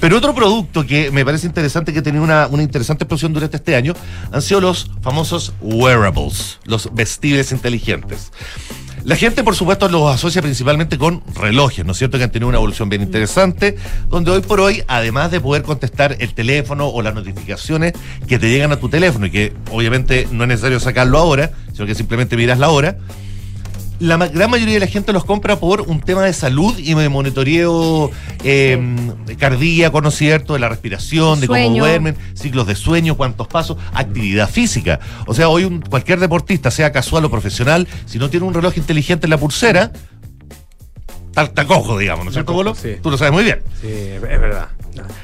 [0.00, 3.56] Pero otro producto que me parece interesante que ha tenido una, una interesante explosión durante
[3.56, 3.94] este año
[4.32, 8.32] han sido los famosos wearables, los vestibles inteligentes.
[9.08, 12.18] La gente, por supuesto, los asocia principalmente con relojes, ¿no es cierto?
[12.18, 13.74] Que han tenido una evolución bien interesante,
[14.10, 17.94] donde hoy por hoy, además de poder contestar el teléfono o las notificaciones
[18.26, 21.86] que te llegan a tu teléfono, y que obviamente no es necesario sacarlo ahora, sino
[21.86, 22.98] que simplemente miras la hora,
[24.00, 27.08] la gran mayoría de la gente los compra por un tema de salud y de
[27.08, 28.10] monitoreo
[28.44, 28.78] eh,
[29.38, 30.52] cardíaco, ¿no es cierto?
[30.54, 35.00] De la respiración, de cómo duermen, ciclos de sueño, cuántos pasos, actividad física.
[35.26, 38.76] O sea, hoy un- cualquier deportista, sea casual o profesional, si no tiene un reloj
[38.76, 39.90] inteligente en la pulsera,
[41.32, 42.74] tal tacojo, digamos, ¿no es cierto, Bolo?
[42.74, 42.96] sí.
[43.02, 43.60] Tú lo sabes muy bien.
[43.80, 44.68] Sí, es verdad.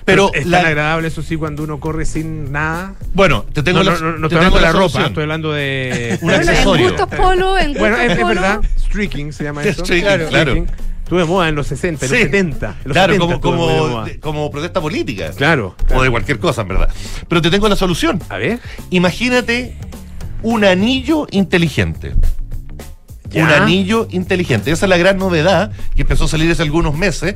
[0.04, 2.94] Pero es la- tan agradable, eso sí, cuando uno corre sin nada.
[3.12, 5.06] Bueno, te tengo no, la- no, no, no te estoy tengo hablando de la ropa,
[5.06, 6.18] estoy hablando de.
[6.22, 6.88] Un Bueno, accesorio.
[6.88, 8.28] En gustos polo, en gustos Bueno, es, es polo.
[8.28, 8.60] verdad.
[8.78, 9.84] Streaking se llama eso.
[9.84, 10.52] Streaking, claro.
[10.52, 10.66] Streaking.
[11.04, 12.24] Estuve de moda en los 60, en los Sí.
[12.24, 12.66] 70.
[12.68, 15.30] En los Claro, 70 como, como, de- como protesta política.
[15.36, 15.74] Claro.
[15.94, 16.88] O de cualquier cosa, en verdad.
[17.28, 18.22] Pero te tengo la solución.
[18.30, 18.58] A ver.
[18.90, 19.76] Imagínate
[20.42, 22.14] un anillo inteligente.
[23.34, 23.44] Ya.
[23.44, 24.70] Un anillo inteligente.
[24.70, 27.34] Esa es la gran novedad que empezó a salir hace algunos meses.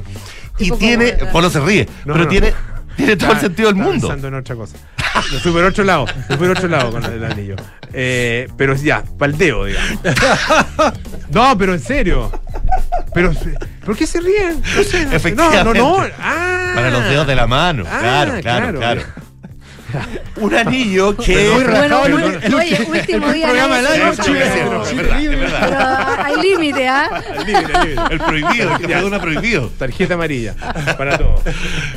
[0.58, 1.12] Y tiene.
[1.32, 2.30] Polo se ríe, No, pero no.
[2.30, 2.52] tiene,
[2.96, 4.08] tiene todo el sentido del mundo.
[4.08, 4.76] pensando en otra cosa.
[5.32, 6.06] Me fui por otro lado.
[6.28, 7.56] Me fui por otro lado con el anillo.
[7.92, 9.98] Eh, pero ya, paldeo, digamos.
[11.30, 12.30] No, pero en serio.
[13.12, 13.32] Pero,
[13.84, 14.62] ¿por qué se ríen?
[14.76, 15.04] No sé.
[15.06, 15.64] No, Efectivamente.
[15.78, 16.06] no, no.
[16.20, 16.72] Ah.
[16.74, 17.84] Para los dedos de la mano.
[17.86, 18.78] Ah, claro, claro, claro.
[18.78, 19.02] claro.
[20.36, 21.50] Un anillo que.
[21.54, 23.46] Muy Bueno, no- el oye, último día.
[23.46, 25.60] programa es verdad, es verdad.
[25.60, 27.22] Pero hay límite, ¿ah?
[28.10, 29.70] El prohibido, el café Duna prohibido.
[29.78, 30.54] Tarjeta amarilla.
[30.96, 31.42] Para todo.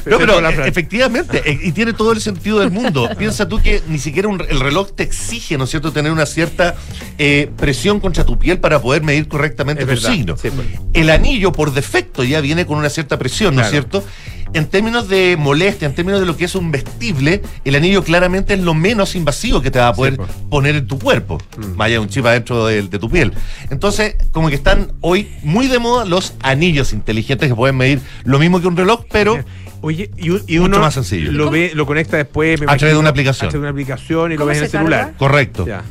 [0.06, 3.10] No, pero eh, efectivamente, eh, y tiene todo el sentido del mundo.
[3.18, 6.26] Piensa tú que ni siquiera un- el reloj te exige, ¿no es cierto?, tener una
[6.26, 6.76] cierta
[7.20, 10.36] eh, presión contra tu piel para poder medir correctamente tu signo.
[10.38, 10.68] sí, pues.
[10.94, 13.88] El anillo, por defecto, ya viene con una cierta presión, ¿no es Claro.
[13.90, 14.08] cierto?
[14.54, 18.54] En términos de molestia, en términos de lo que es un vestible, el anillo claramente
[18.54, 21.38] es lo menos invasivo que te va a poder Sí, poner en tu cuerpo.
[21.76, 23.34] Vaya un chip adentro de, de tu piel.
[23.70, 28.40] Entonces, como que están hoy muy de moda los anillos inteligentes que pueden medir lo
[28.40, 29.38] mismo que un reloj, pero
[29.84, 31.32] Oye, y, Mucho uno más sencillo.
[31.32, 33.48] Lo, ve, lo conecta después me A través de una aplicación.
[33.48, 35.02] A través de una aplicación y lo ¿Cómo ves en el celular.
[35.02, 35.18] carga?
[35.18, 35.66] correcto.
[35.66, 35.84] Ya.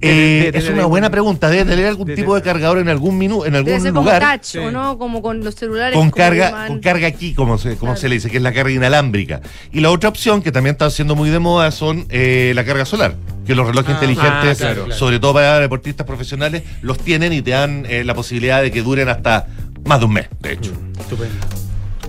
[0.00, 1.48] Eh, Debe- debe es una buena pregunta.
[1.48, 4.04] Debe tener algún debe tipo de cargador en algún minuto, en Debe algún ser como
[4.10, 4.40] lugar.
[4.40, 4.96] touch, ¿o no?
[4.96, 5.94] Como con los celulares.
[5.96, 7.96] Con como carga, con carga aquí, como se, como Claro.
[8.00, 9.40] se le dice, que es la carga inalámbrica.
[9.72, 12.84] Y la otra opción, que también está siendo muy de moda, son eh, la carga
[12.84, 13.14] solar.
[13.44, 14.98] Que los relojes Ah, inteligentes, ah, claro, claro.
[14.98, 18.82] sobre todo para deportistas profesionales, los tienen y te dan eh, la posibilidad de que
[18.82, 19.46] duren hasta
[19.84, 20.70] más de un mes, de hecho.
[21.00, 21.34] Estupendo.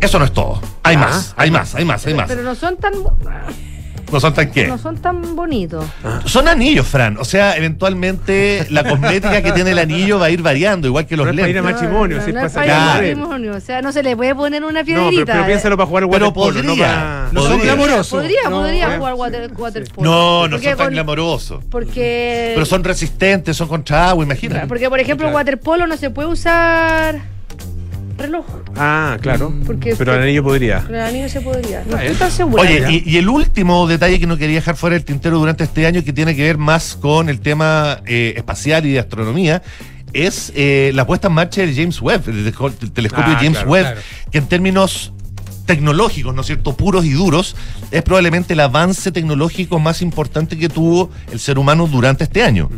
[0.02, 0.62] Eso no es todo.
[0.84, 2.28] Hay Ah, más, hay más, hay más, hay más.
[2.28, 2.94] Pero no son tan
[4.12, 4.68] No son tan qué.
[4.68, 5.86] no son tan bonitos.
[6.26, 7.18] Son anillos, Fran.
[7.18, 11.16] O sea, eventualmente la cosmética que tiene el anillo va a ir variando, igual que
[11.18, 11.74] los No es para ir a lentes.
[11.82, 12.94] matrimonio, no, si no es pasa Claro.
[13.02, 15.34] matrimonio, O sea, no se le puede poner una No, pero, piedrita.
[15.34, 16.86] pero piénsalo para jugar Pero waterpolo, no podría.
[16.88, 17.30] para...
[17.32, 18.08] No son glamorosos.
[18.10, 18.98] Podría, No, podría eh.
[18.98, 20.10] jugar water, waterpolo.
[20.10, 21.64] No, no son tan con- glamorosos.
[21.70, 22.52] Porque.
[22.56, 24.68] Pero son resistentes, son contra agua, imagínate.
[24.68, 27.20] Porque, por ejemplo, waterpolo no se puede usar
[28.20, 28.46] reloj.
[28.76, 29.54] Ah, claro.
[29.66, 30.82] Porque pero el anillo podría.
[30.82, 31.84] Con el anillo se podría.
[31.90, 32.62] No Ah, estoy tan segura.
[32.64, 35.86] Oye, y, y el último detalle que no quería dejar fuera del tintero durante este
[35.86, 39.62] año, que tiene que ver más con el tema eh, espacial y de astronomía,
[40.14, 42.54] es eh, la puesta en marcha del James Webb, el,
[42.92, 44.02] telescopio Ah, James claro, Webb, claro.
[44.32, 45.14] que en términos
[45.70, 47.56] tecnológicos, ¿no es cierto?, puros y duros,
[47.92, 52.72] es probablemente el avance tecnológico más importante que tuvo el ser humano durante este año.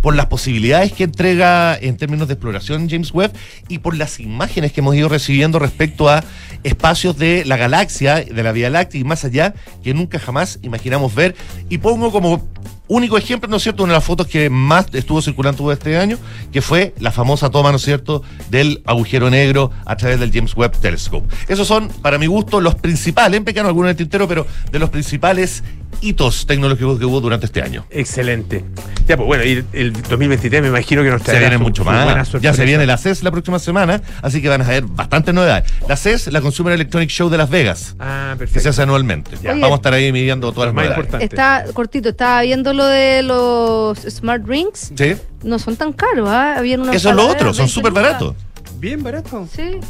[0.00, 3.34] Por las posibilidades que entrega en términos de exploración James Webb
[3.68, 6.24] y por las imágenes que hemos ido recibiendo respecto a
[6.62, 9.52] espacios de la galaxia, de la Vía Láctea y más allá,
[9.84, 11.36] que nunca jamás imaginamos ver.
[11.68, 12.48] Y pongo como
[12.88, 16.18] único ejemplo, ¿no es cierto?, una de las fotos que más estuvo circulando este año,
[16.52, 20.56] que fue la famosa toma, ¿no es cierto?, del agujero negro a través del James
[20.56, 21.26] Webb Telescope.
[21.48, 24.78] Esos son, para mi gusto, los principales, me quedan algunos en el tintero, pero de
[24.78, 25.62] los principales
[26.00, 27.84] hitos tecnológicos que hubo durante este año.
[27.90, 28.64] Excelente.
[29.08, 31.84] Ya, pues bueno, y el 2023 me imagino que nos Se traerá viene su- mucho
[31.84, 32.30] más.
[32.40, 35.72] Ya se viene la CES la próxima semana, así que van a haber bastantes novedades.
[35.88, 38.68] La CES, la Consumer Electronic Show de Las Vegas, Ah, que se perfecto.
[38.70, 39.36] hace anualmente.
[39.38, 41.04] Oye, Vamos a estar ahí midiendo todas las más novedades.
[41.06, 41.24] importante.
[41.24, 44.92] Está cortito, estaba viendo lo de los Smart Rings.
[44.96, 46.56] Sí, No son tan caros, ¿ah?
[46.58, 48.34] Habían unos eso es lo otro, ver, son 20 súper baratos.
[48.78, 49.48] Bien barato.
[49.54, 49.80] Sí.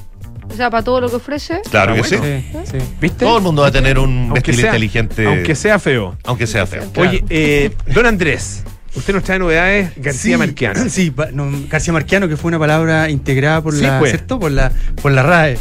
[0.50, 1.60] O sea, para todo lo que ofrece.
[1.70, 2.24] Claro que bueno.
[2.24, 2.44] sí.
[2.64, 2.84] Sí, sí.
[3.00, 3.24] ¿Viste?
[3.24, 6.16] Todo el mundo va a tener un Aunque vestido sea- inteligente, Aunque sea feo.
[6.24, 6.84] aunque sea feo.
[6.96, 10.88] Oye, eh, don Andrés, usted nos trae novedades García Sí, Marquiano.
[10.88, 14.10] Sí, pa- no, García Marquiano, que fue una palabra integrada por Sí, la, pues.
[14.12, 14.38] ¿cierto?
[14.40, 14.72] Por la,
[15.02, 15.58] por la RAE.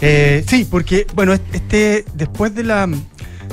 [0.00, 2.88] Eh, sí, porque, bueno, este, después de la,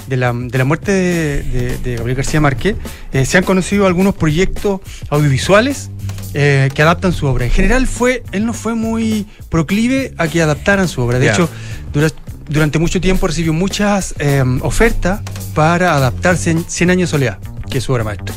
[0.08, 2.76] de la, de la muerte de, de- de Gabriel García Márquez,
[3.14, 5.92] eh, se han conocido algunos proyectos audiovisuales
[6.34, 7.46] eh, que adaptan su obra.
[7.46, 11.20] En general, fue, él no fue muy proclive a que adaptaran su obra.
[11.20, 11.50] De hecho,
[11.94, 12.10] dura-
[12.48, 15.22] durante mucho tiempo recibió muchas eh, ofertas
[15.54, 17.38] para adaptarse en 100 años de soledad,
[17.70, 18.34] que es su obra maestra.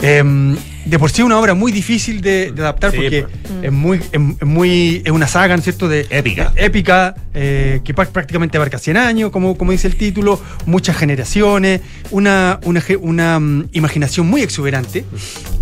[0.00, 3.64] Eh, de por sí una obra muy difícil de, de adaptar Sí, porque pues.
[3.64, 4.04] Es muy es,
[4.40, 5.88] es muy es una saga, ¿no es cierto?
[5.88, 6.50] De, Épica.
[6.56, 11.80] de- épica, eh, que prácticamente abarca 100 años, como, como dice el título, muchas generaciones,
[12.10, 15.04] una, una, una, mm, imaginación muy exuberante.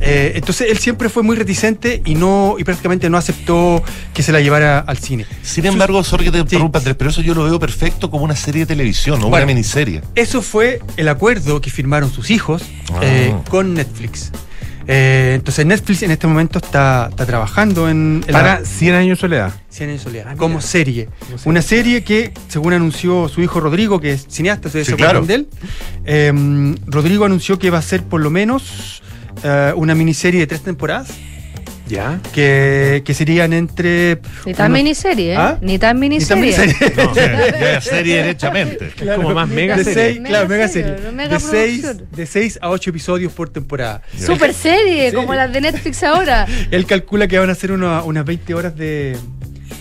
[0.01, 3.83] Eh, entonces él siempre fue muy reticente y no y prácticamente no aceptó
[4.15, 5.27] que se la llevara al cine.
[5.43, 8.37] Sin embargo, sorry que te interrumpa, Andrés, pero eso yo lo veo perfecto como una
[8.37, 9.37] serie de televisión o Bueno.
[9.45, 10.01] una miniserie.
[10.15, 12.63] Eso fue el acuerdo que firmaron sus hijos
[12.93, 13.01] Ah.
[13.11, 14.31] Eh, con Netflix.
[14.87, 19.19] Eh, entonces Netflix en este momento está, está trabajando en, en Para la 100 años
[19.19, 19.53] de soledad.
[19.69, 21.09] 100 años de soledad, Ah, como serie.
[21.45, 25.27] Una serie que, según anunció su hijo Rodrigo, que es cineasta, Sí, se acuerdan claro.
[25.27, 25.49] de él,
[26.07, 29.03] eh, Rodrigo anunció que va a ser por lo menos
[29.45, 31.11] eh, una miniserie de tres temporadas,
[31.91, 32.21] ¿Ya?
[32.33, 34.21] que, que serían entre...
[34.47, 35.37] Ni tan unos- miniserie, ¿eh?
[35.37, 35.59] ¿Ah?
[35.61, 36.43] Ni tan Ni tan miniserie.
[36.43, 36.93] miniserie.
[36.97, 37.15] No,
[37.61, 38.93] ya serie derechamente.
[39.17, 39.95] Como más mega de serie.
[40.09, 41.13] seis, Mega claro, mega serie, serie.
[41.13, 44.03] mega de, seis, de seis a ocho episodios por temporada.
[44.17, 46.47] Super serie, como las de Netflix ahora.
[46.71, 49.17] Él calcula que van a ser una- unas 20 horas de,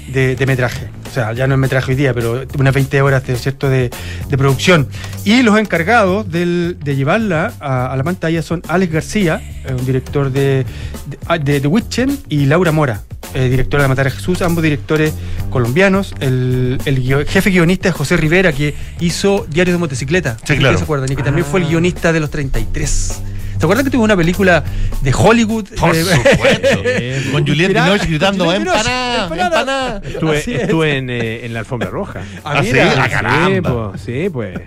[0.10, 0.88] de- de metraje.
[1.10, 3.70] O sea, ya no es metraje hoy día, pero unas 20 horas de, ¿cierto?
[3.70, 3.90] de,
[4.30, 4.88] de producción.
[5.26, 9.86] Y los encargados del- de llevarla a, a la pantalla son Alex García, eh, un
[9.86, 10.66] director de,
[11.08, 13.02] de, de The Witchen, y Laura Mora,
[13.34, 15.14] eh, directora de Matar a Jesús, ambos directores
[15.50, 16.14] colombianos.
[16.20, 20.34] El, el guio- jefe guionista es José Rivera, que hizo Diarios de Motocicleta.
[20.38, 20.78] Sí, ¿Ustedes claro.
[20.78, 21.12] se acuerdan?
[21.12, 21.52] Y que también Ah.
[21.52, 23.22] fue el guionista de los 33.
[23.60, 24.64] ¿Se acuerdan que tuvo una película
[25.02, 25.66] de Hollywood?
[25.78, 27.32] Por Eh, supuesto.
[27.34, 29.60] Con Juliette Binoche gritando Juliette Binoche, empanada, empanada".
[29.60, 30.02] empanada.
[30.08, 30.62] Estuve, Así es.
[30.62, 32.22] estuve en, eh, en la alfombra roja.
[32.46, 33.92] Ah, Ah, sí, ah, Sí, caramba.
[33.92, 34.58] pues, sí, pues.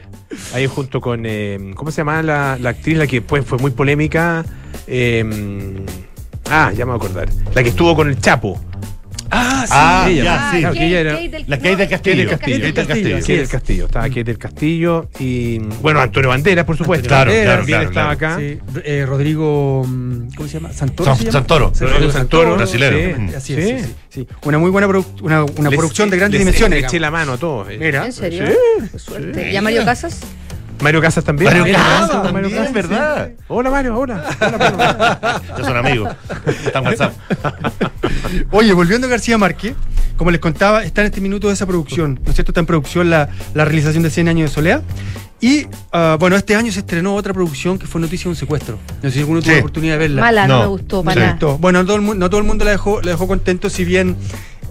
[0.55, 1.23] Ahí junto con.
[1.25, 4.45] eh, ¿Cómo se llama la, la actriz, la que después fue muy polémica?
[4.87, 5.25] Eh,
[6.51, 7.29] ah, ya me voy a acordar.
[7.55, 8.61] La que estuvo con el Chapo.
[9.35, 9.73] Ah, sí.
[9.75, 10.59] Ah, Ella, ya, sí.
[10.61, 11.89] claro, que ella era- Kate del- La Kate del Castillo.
[11.89, 12.59] Kate del Castillo.
[12.59, 13.19] Kate del Castillo.
[13.21, 13.85] Kate del Castillo.
[13.87, 15.59] Estaba Kate del Castillo y.
[15.59, 17.09] Bueno, Antonio Banderas, por supuesto.
[17.09, 18.35] Claro, Banderas claro, también claro, estaba claro.
[18.35, 18.41] acá.
[18.75, 20.73] Sí, eh, Rodrigo, mm, ¿cómo se llama?
[20.73, 21.07] Santoro.
[21.11, 21.33] San- se llama?
[21.33, 21.73] Santoro.
[21.81, 22.97] Rodrigo Santoro, brasilero.
[22.99, 23.21] sí.
[23.23, 23.29] Mm.
[23.37, 23.77] Así es, Sí.
[23.79, 24.29] sí, sí, sí.
[24.45, 26.81] Una muy buena produ- una, una Les- producción de grandes les- dimensiones.
[26.83, 27.71] Le eché la mano a todos.
[27.71, 27.79] eh.
[27.81, 28.05] Mira.
[28.05, 28.45] ¿En serio?
[28.47, 28.89] Sí.
[28.93, 29.51] Qué suerte.
[29.51, 30.21] ¿Y a Mario Casas?
[30.81, 31.51] Mario Casas también.
[31.51, 33.29] Mario Mira, Casas Mario también, Casas, ¿verdad?
[33.39, 33.45] sí.
[33.49, 34.25] Hola Mario, hola.
[34.41, 35.43] Hola, Mario.
[35.59, 36.17] Ya son amigos.
[36.65, 37.13] Está en WhatsApp.
[38.51, 39.75] Oye, volviendo a García Márquez,
[40.17, 42.51] como les contaba, está en este minuto de esa producción, ¿no es cierto?
[42.53, 44.83] Está en producción la, la realización de 100 años de Soledad.
[45.41, 48.79] Y, ah, bueno, este año se estrenó otra producción que fue Noticia de un secuestro.
[49.03, 49.55] No sé si alguno tuvo Sí.
[49.57, 50.23] la oportunidad de verla.
[50.23, 50.61] Mala, no, No.
[50.61, 51.59] me gustó, No para gustó.
[51.59, 54.17] Bueno, no todo, el, no todo el mundo la dejó, la dejó contento, si bien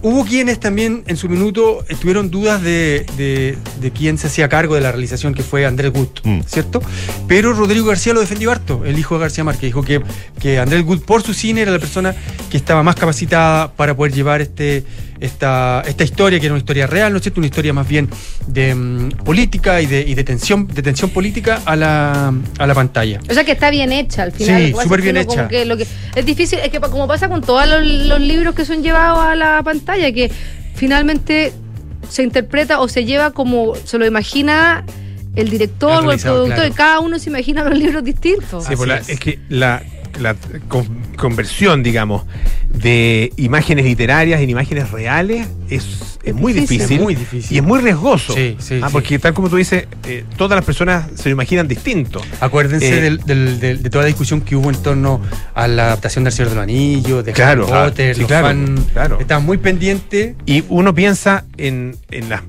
[0.02, 4.74] hubo quienes también en su minuto tuvieron dudas de, de- de quién se hacía cargo
[4.74, 6.40] de la realización, que fue Andrés Gut, Mm.
[6.46, 6.82] ¿cierto?
[7.28, 9.62] Pero Rodrigo García lo defendió harto, el hijo de García Márquez.
[9.68, 10.00] Dijo que,
[10.40, 12.14] que Andrés Gut, por su cine, era la persona
[12.50, 14.84] que estaba más capacitada para poder llevar este,
[15.22, 17.40] esta, esta historia, que era una historia real, ¿no es cierto?
[17.40, 18.08] Una historia más bien
[18.46, 22.74] de mm, política y de, y de tensión, de tensión política a la, a la
[22.74, 23.20] pantalla.
[23.30, 24.60] O sea que está bien hecha al final.
[24.62, 25.48] Sí, súper bien hecha.
[25.48, 28.64] que lo que es difícil, es que como pasa con todos los, los libros que
[28.64, 30.30] son llevados a la pantalla, que
[30.74, 31.52] finalmente
[32.08, 34.84] se interpreta o se lleva como se lo imagina
[35.36, 36.66] el director El o el productor, claro.
[36.68, 38.64] y cada uno se imagina los libros distintos.
[38.64, 39.08] Sí, pues la- es.
[39.08, 39.20] es.
[39.20, 39.82] que la,
[40.20, 40.34] la
[40.68, 40.86] con-
[41.16, 42.24] conversión, digamos,
[42.68, 46.78] de imágenes literarias en imágenes reales es, es muy difícil.
[46.78, 46.96] difícil.
[46.98, 47.54] Es muy difícil.
[47.56, 48.34] Y es muy riesgoso.
[48.34, 48.92] Sí, sí, Ah, sí.
[48.92, 52.20] Porque tal como tú dices, eh, todas las personas se lo imaginan distinto.
[52.40, 55.20] Acuérdense Eh, del- del- del- de toda la discusión que hubo en torno
[55.54, 58.84] a la adaptación del Señor de los Anillos, de Claro, Harry Potter, los claro, fan
[58.92, 59.18] claro.
[59.20, 60.34] estaban muy pendientes.
[60.46, 62.42] Y uno piensa en, en las,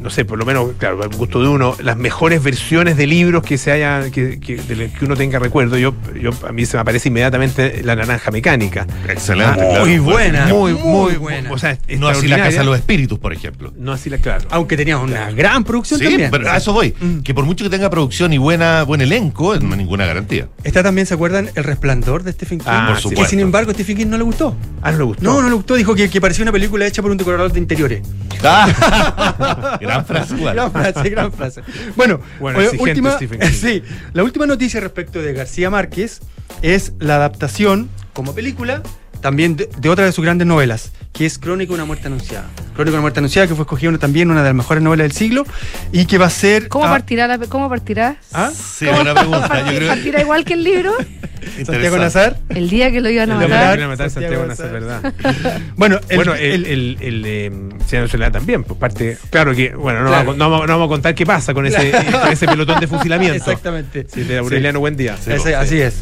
[0.00, 3.42] no sé, por lo menos, claro, al gusto de uno, las mejores versiones de libros
[3.42, 5.76] que se hayan, que, que, de que uno tenga recuerdo.
[5.78, 8.86] Yo, yo a mí se me aparece inmediatamente la naranja mecánica.
[9.08, 9.60] Excelente.
[9.60, 9.86] Ah, claro.
[9.86, 11.52] muy buena, Muy, muy muy, buena.
[11.52, 12.38] O sea, No así la.
[12.38, 13.72] Casa de los Espíritus, por ejemplo.
[13.76, 14.46] No así la, claro.
[14.50, 16.30] Aunque teníamos una gran producción Sí, también.
[16.30, 16.94] pero a eso voy.
[16.98, 17.20] Mm.
[17.20, 20.48] Que por mucho que tenga producción y buena buen elenco, no hay ninguna garantía.
[20.64, 21.50] Está también, ¿se acuerdan?
[21.54, 22.66] El resplandor de Stephen King.
[22.68, 23.02] Ah, por sí.
[23.02, 23.30] que supuesto.
[23.30, 24.56] sin embargo Stephen King no le gustó.
[24.82, 25.22] Ah, no le gustó.
[25.22, 25.74] No, no le gustó.
[25.74, 28.02] Dijo que, que parecía una película hecha por un decorador de interiores.
[28.42, 29.78] Ah.
[29.90, 30.36] Gran frase.
[30.36, 31.62] Gran frase, gran frase.
[31.96, 33.82] Bueno, Bueno, última, sí,
[34.12, 36.20] la última noticia respecto de García Márquez
[36.62, 38.82] es la adaptación como película
[39.20, 42.48] también de, de otra de sus grandes novelas, que es Crónica de una muerte anunciada.
[42.74, 45.12] Crónica de una muerte anunciada, que fue escogida también una de las mejores novelas del
[45.12, 45.44] siglo
[45.92, 46.68] y que va a ser...
[46.68, 47.26] ¿Cómo ah, partirá?
[47.26, 48.16] La, ¿Cómo partirá?
[48.32, 48.50] ¿ah?
[48.54, 49.64] Sí, buena pregunta.
[49.70, 50.92] Yo creo ¿Partirá igual que el libro?
[51.64, 52.38] Santiago Nazar.
[52.50, 53.78] El día que lo iban a El de matar.
[53.78, 55.12] Iban a matar Santiago Santiago Nazar.
[55.32, 55.62] ¿verdad?
[55.76, 57.52] Bueno, el, bueno, el, el- el, el, eh,
[57.86, 59.18] Señor Soledad también, pues parte.
[59.30, 60.24] Claro que, bueno, no, Claro.
[60.24, 61.90] Vamos, no, vamos- no vamos a contar qué pasa con ese,
[62.22, 63.36] con ese pelotón de fusilamiento.
[63.36, 64.06] Exactamente.
[64.12, 65.16] Sí, de Aureliano Buen Día.
[65.26, 65.96] Ese- Así es.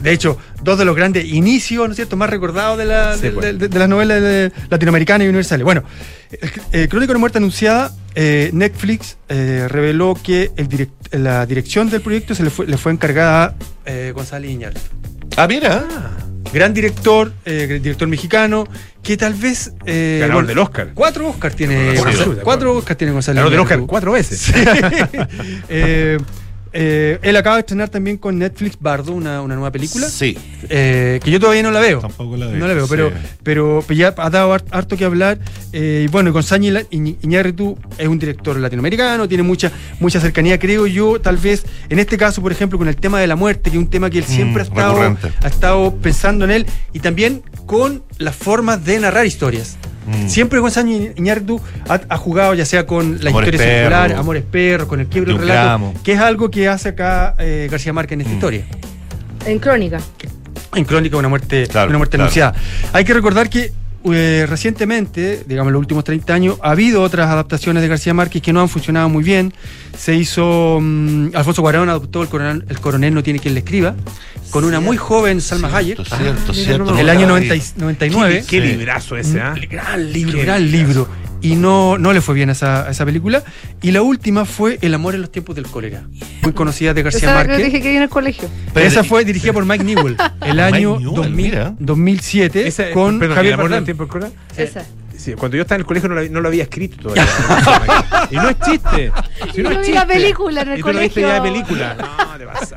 [0.00, 3.22] De hecho, dos de los grandes inicios, ¿no es cierto?, más recordados de, la- Sí,
[3.22, 3.58] de, pues.
[3.58, 5.64] de- de las novelas de- latinoamericanas y universales.
[5.64, 5.84] Bueno,
[6.72, 12.00] eh, Crónica de muerte anunciada, eh, Netflix eh, reveló que el direct- la dirección del
[12.00, 13.54] proyecto se le fue, le fue encargada a
[13.90, 14.80] eh, González Iñárritu.
[15.36, 15.84] Ah, mira.
[16.52, 18.66] Gran director, eh, director mexicano,
[19.02, 19.72] que tal vez...
[19.86, 20.90] eh, Ganador bueno, del Oscar.
[20.92, 24.38] Cuatro Oscars tiene, absoluto, cuatro Oscars tiene González Ganador del Oscar cuatro veces.
[24.40, 24.52] Sí.
[25.68, 26.18] Eh,
[26.72, 30.08] eh, él acaba de estrenar también con Netflix Bardo, una, una nueva película.
[30.08, 30.36] Sí.
[30.68, 32.00] eh, que yo todavía no la veo.
[32.00, 32.56] Tampoco la veo.
[32.56, 32.90] No la veo, Sí.
[32.90, 33.12] pero,
[33.44, 35.38] pero ya ha dado hart- harto que hablar.
[35.72, 39.70] eh, y bueno, con Sañi Iñ- Iñárritu es un director latinoamericano, tiene mucha,
[40.00, 43.26] mucha cercanía, creo yo, tal vez, en este caso, por ejemplo, con el tema de
[43.26, 45.32] la muerte, que es un tema que él siempre Mm, ha, estado, recurrente.
[45.42, 49.76] ha estado pensando en él, y también con las formas de narrar historias.
[50.06, 50.28] Mm.
[50.28, 53.80] Siempre Gonzalo Iñárritu ha, ha jugado ya sea con la Amores historia Perro.
[53.96, 55.94] circular, Amores Perros, con el quiebre De del relato, gramo.
[56.02, 58.36] que es algo que hace acá eh, García Márquez en esta Mm.
[58.36, 58.64] historia
[59.46, 60.00] En Crónica.
[60.74, 62.24] en Crónica una muerte, Claro, una muerte claro.
[62.24, 62.54] anunciada.
[62.92, 63.72] Hay que recordar que
[64.12, 68.42] eh, recientemente, digamos en los últimos 30 años, ha habido otras adaptaciones de García Márquez
[68.42, 69.52] que no han funcionado muy bien.
[69.96, 73.94] Se hizo, mm, Alfonso Cuarón adoptó el coronel, el coronel no tiene quien le escriba,
[74.50, 76.98] con una muy joven Salma Hayek, Cierto, cierto, Ah, cierto.
[76.98, 77.40] el año acordaba.
[77.40, 78.44] 90 y- 99.
[78.48, 78.66] Qué Sí.
[78.68, 79.54] librazo ese, ¿ah?
[79.54, 80.86] Un gran libro, Qué gran librazo.
[80.86, 81.08] libro.
[81.42, 83.42] Y no, no le fue bien a esa, a esa película.
[83.82, 86.04] Y la última fue El amor en los tiempos del cólera.
[86.42, 87.64] Muy conocida de García Márquez.
[87.64, 88.48] dije que en el colegio.
[88.72, 90.16] Pero- esa fue dirigida por Mike Newell
[90.46, 91.74] el año Newell, 2000 mira.
[91.78, 94.30] 2007 Esa- con perdón, Javier ¿El amor del cólera?
[94.56, 94.84] Esa.
[95.22, 97.24] Sí, cuando yo estaba en el colegio no lo, no lo había escrito todavía.
[98.30, 99.12] y no es chiste.
[99.52, 101.38] Si Yo no es vi la película en el y tú lo viste ya de
[101.40, 101.64] colegio.
[101.66, 101.96] película.
[102.32, 102.76] No, te pasa.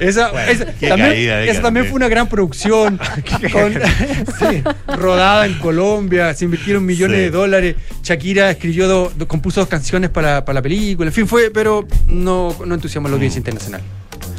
[0.00, 2.98] Esa, Bueno, esa- qué también, caída esa también fue una gran producción
[3.52, 4.62] con- sí,
[4.96, 7.22] rodada en Colombia, se invirtieron millones Sí.
[7.24, 7.76] de dólares.
[8.02, 11.08] Shakira escribió, do- do- compuso dos canciones para, para la película.
[11.08, 13.80] En fin, fue, pero no, no entusiasma a la audiencia internacional.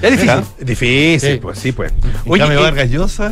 [0.01, 0.41] Es difícil.
[0.59, 1.39] Difícil, Sí.
[1.41, 1.91] pues sí, pues.
[2.25, 3.31] Eh, Vargas Llosa.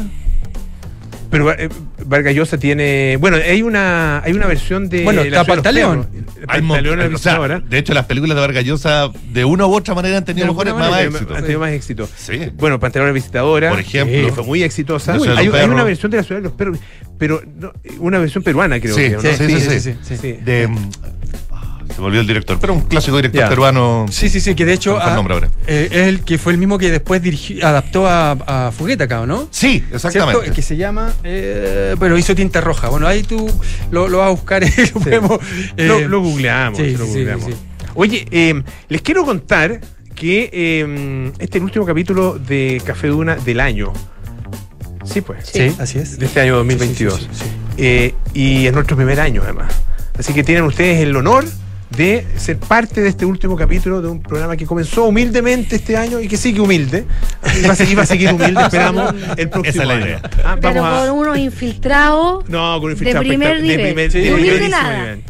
[1.29, 1.69] Pero eh,
[2.05, 3.17] Vargas Llosa tiene.
[3.17, 5.03] Bueno, hay una, hay una versión de.
[5.03, 6.07] Bueno, está Pantaleón.
[6.47, 7.59] Pantaleón o sea, visitadora.
[7.59, 10.73] de hecho, las películas de Vargas Llosa, de una u otra manera, han tenido mejores,
[10.73, 11.35] más éxito.
[11.35, 12.09] Han tenido más éxito.
[12.17, 12.51] Sí.
[12.55, 13.69] Bueno, Pantaleón la visitadora.
[13.69, 14.33] Por ejemplo.
[14.33, 15.13] fue muy exitosa.
[15.13, 16.79] Hay, hay una versión de la ciudad de los perros,
[17.17, 19.09] pero no, una versión peruana, creo Sí, que.
[19.11, 19.21] ¿no?
[19.21, 20.31] sí, sí, sí, sí, sí.
[20.43, 20.69] De,
[21.99, 23.49] se olvidó el director, pero un clásico director Ya.
[23.49, 24.05] peruano.
[24.09, 25.49] Sí, sí, sí, que de hecho ah, ahora.
[25.67, 29.21] eh, es el que fue el mismo que después dirigió, adaptó a, a Fugueta acá,
[29.21, 29.47] ¿o ¿no?
[29.51, 30.39] Sí, exactamente.
[30.41, 30.55] ¿Cierto?
[30.55, 32.89] Que se llama, eh, pero hizo tinta roja.
[32.89, 33.49] Bueno, ahí tú
[33.91, 35.39] lo, lo vas a buscar y lo podemos.
[35.77, 36.77] eh, lo, lo googleamos.
[36.79, 37.45] sí, lo googleamos.
[37.45, 37.53] sí.
[37.95, 39.81] Oye, eh, les quiero contar
[40.15, 43.91] que eh, este es el último capítulo de Café Duna del año.
[45.03, 45.47] Sí, pues.
[45.51, 46.19] Sí, así es.
[46.19, 47.13] De este año 2022.
[47.15, 47.51] Sí, sí, sí, sí.
[47.77, 49.73] Eh, y es nuestro primer año, además.
[50.17, 51.45] Así que tienen ustedes el honor
[51.95, 56.19] de ser parte de este último capítulo de un programa que comenzó humildemente este año
[56.19, 57.05] y que sigue humilde.
[57.59, 60.05] Y va a seguir, va a seguir humilde, esperamos el próximo Esa es la año.
[60.05, 60.21] idea.
[60.45, 62.47] Ah, Pero vamos a- con unos infiltrados.
[62.47, 63.77] no, con un De infiltrado primer nivel.
[63.77, 64.19] De primer, Sí.
[64.19, 65.23] de nivel.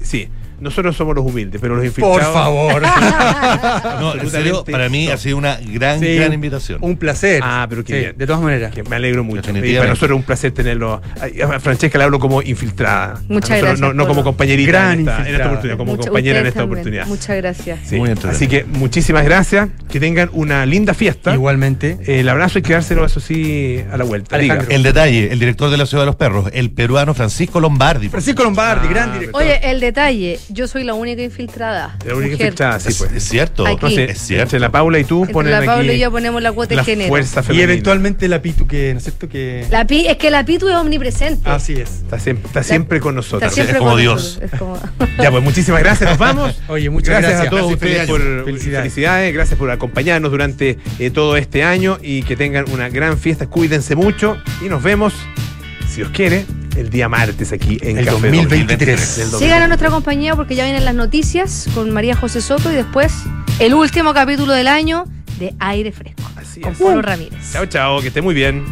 [0.00, 0.28] Sí,
[0.60, 2.32] nosotros somos los humildes, pero los Por infiltrados.
[2.34, 2.82] favor.
[4.00, 6.78] No, en serio, para mí ha sido una gran, Sí, gran invitación.
[6.82, 7.40] Un placer.
[7.44, 8.14] Ah, pero qué Sí, bien.
[8.16, 8.74] De todas maneras.
[8.74, 9.50] Que me alegro mucho.
[9.50, 11.00] Y para nosotros es un placer tenerlo.
[11.20, 13.20] A Francesca le hablo como infiltrada.
[13.28, 16.08] Muchas nosotros gracias, No, no como compañerita Gran en, esta, en esta oportunidad, como Mucha-
[16.08, 16.78] compañera en esta también.
[16.78, 17.06] oportunidad.
[17.06, 17.78] Muchas gracias.
[17.84, 17.96] Sí.
[17.96, 18.36] Muy entretenido.
[18.36, 19.68] Así que muchísimas gracias.
[19.90, 21.32] Que tengan una linda fiesta.
[21.34, 21.98] Igualmente.
[22.06, 24.36] Eh, el abrazo hay que dárselo, eso sí, a la vuelta.
[24.36, 24.68] Alejandro.
[24.70, 28.08] El detalle, el director de la Ciudad de los Perros, el peruano Francisco Lombardi.
[28.08, 29.42] Francisco Lombardi, Ah, gran director.
[29.42, 31.96] Oye, el detalle, yo soy la única infiltrada.
[32.04, 32.46] La única mujer.
[32.46, 33.12] infiltrada, sí, es, pues.
[33.12, 33.66] es cierto.
[33.66, 33.76] Aquí.
[33.82, 34.42] No sé, Es cierto.
[34.44, 36.70] entre la Paula y tú Entre ponen la aquí Paula y yo ponemos la cuota
[36.70, 37.08] de la género.
[37.08, 37.64] fuerza y femenina.
[37.64, 39.28] eventualmente la Pitu, que, ¿no es cierto?
[39.28, 39.66] Que.
[39.70, 41.48] La pi, es que la Pitu es omnipresente.
[41.48, 41.90] Así es.
[42.02, 43.42] Está siempre, está siempre con nosotros.
[43.42, 44.38] Está siempre es como con Dios.
[44.40, 44.78] nosotros, es como-
[45.22, 46.60] Ya, pues muchísimas gracias, nos vamos.
[46.68, 47.46] Oye, muchas gracias, gracias.
[47.46, 48.82] a todos Gracias, ustedes por felicidades.
[48.92, 49.34] Felicidades.
[49.34, 53.96] gracias por acompañarnos durante eh, todo este año y que tengan una gran fiesta, cuídense
[53.96, 55.14] mucho y nos vemos,
[55.96, 56.44] si Dios quiere,
[56.76, 59.16] el día martes aquí en El Café 2023.
[59.16, 62.74] Del Sigan a nuestra compañía porque ya vienen las noticias con María José Soto y
[62.74, 63.14] después
[63.60, 65.04] el último capítulo del año
[65.38, 66.78] de Aire Fresco Así con es.
[66.78, 67.50] Polo Ramírez.
[67.50, 68.62] Chao, chao, que esté muy bien.